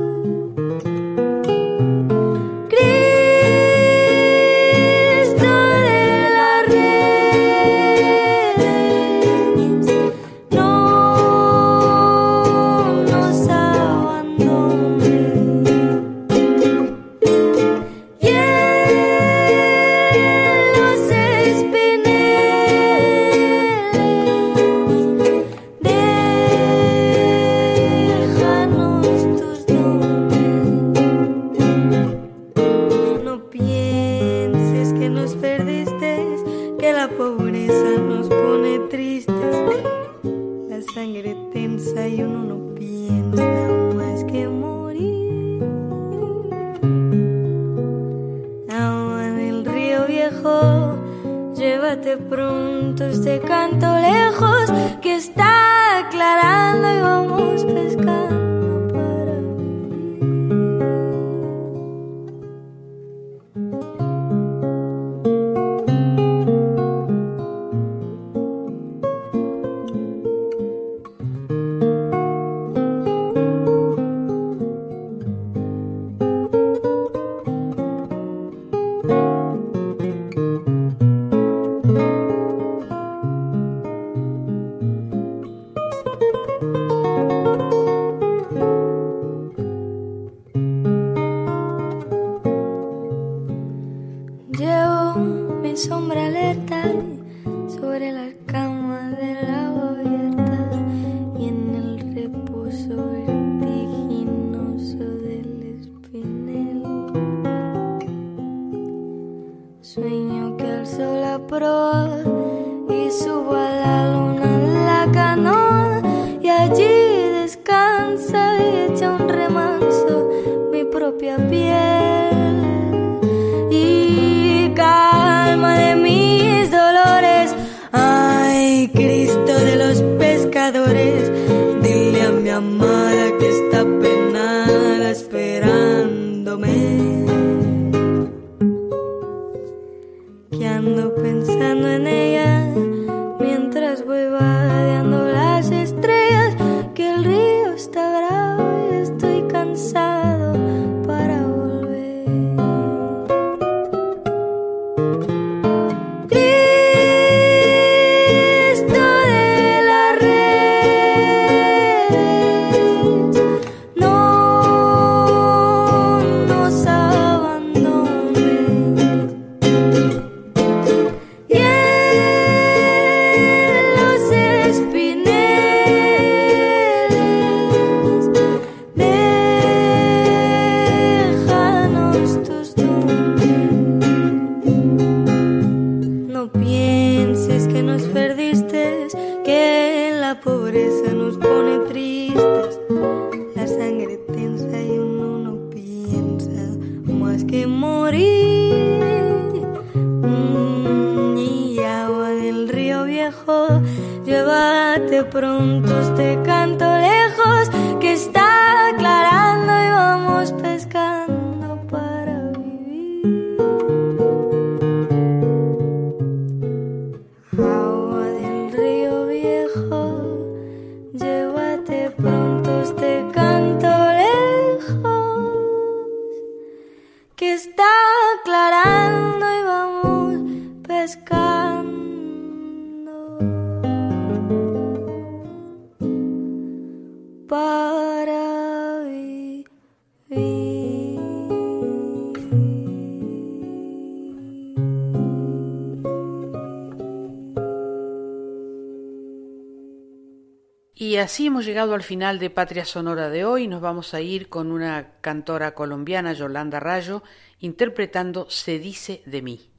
[251.37, 253.69] Así hemos llegado al final de Patria Sonora de hoy.
[253.69, 257.23] Nos vamos a ir con una cantora colombiana, Yolanda Rayo,
[257.61, 259.71] interpretando Se dice de mí.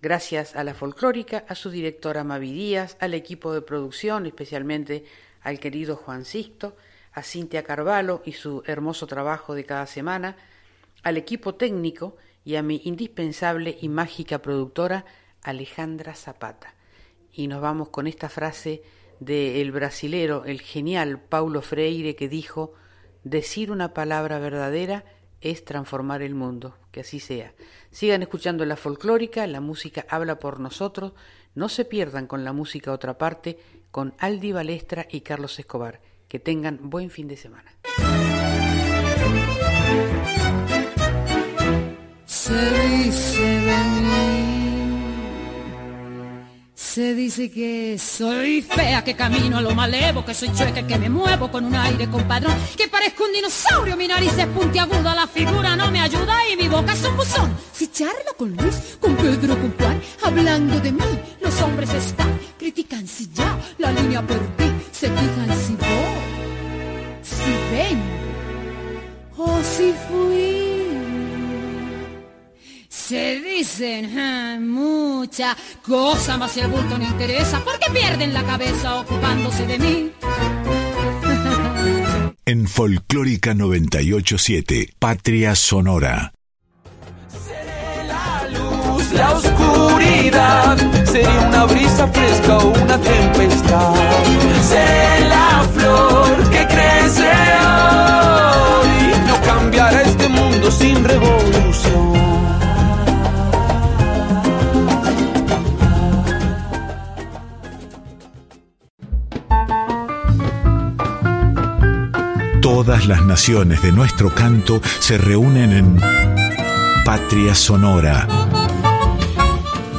[0.00, 5.04] Gracias a la folclórica, a su directora Mavi Díaz, al equipo de producción, especialmente
[5.40, 6.76] al querido Juan Sisto,
[7.12, 10.36] a Cintia Carvalho y su hermoso trabajo de cada semana,
[11.02, 15.04] al equipo técnico y a mi indispensable y mágica productora
[15.42, 16.76] Alejandra Zapata.
[17.32, 18.84] Y nos vamos con esta frase
[19.24, 22.74] del brasilero, el genial Paulo Freire, que dijo,
[23.24, 25.04] decir una palabra verdadera
[25.40, 27.52] es transformar el mundo, que así sea.
[27.90, 31.12] Sigan escuchando la folclórica, la música habla por nosotros,
[31.54, 33.58] no se pierdan con la música otra parte,
[33.90, 36.00] con Aldi Balestra y Carlos Escobar.
[36.28, 37.76] Que tengan buen fin de semana.
[42.52, 44.41] De
[46.92, 51.08] se dice que soy fea, que camino a lo malevo, que soy chueca, que me
[51.08, 55.74] muevo con un aire compadrón, que parezco un dinosaurio, mi nariz es puntiaguda, la figura
[55.74, 57.50] no me ayuda y mi boca es un buzón.
[57.72, 63.06] Si charlo con Luis, con Pedro, con Juan, hablando de mí, los hombres están, critican
[63.08, 70.71] si ya la línea perdí, se fijan si voy, si vengo o si fui.
[73.12, 75.54] Se dicen ah, mucha
[75.86, 80.10] cosa, más si el bulto no interesa, porque pierden la cabeza ocupándose de mí.
[82.46, 86.32] En Folclórica 987, Patria Sonora.
[89.12, 93.94] la oscuridad sería una brisa fresca o una tempestad.
[94.62, 97.30] Seré la flor que crece
[97.60, 102.31] hoy, no cambiará este mundo sin revolución.
[112.62, 116.00] Todas las naciones de nuestro canto se reúnen en
[117.04, 118.28] Patria Sonora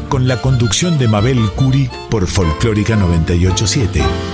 [0.07, 4.32] con la conducción de Mabel Curi por Folclórica 987.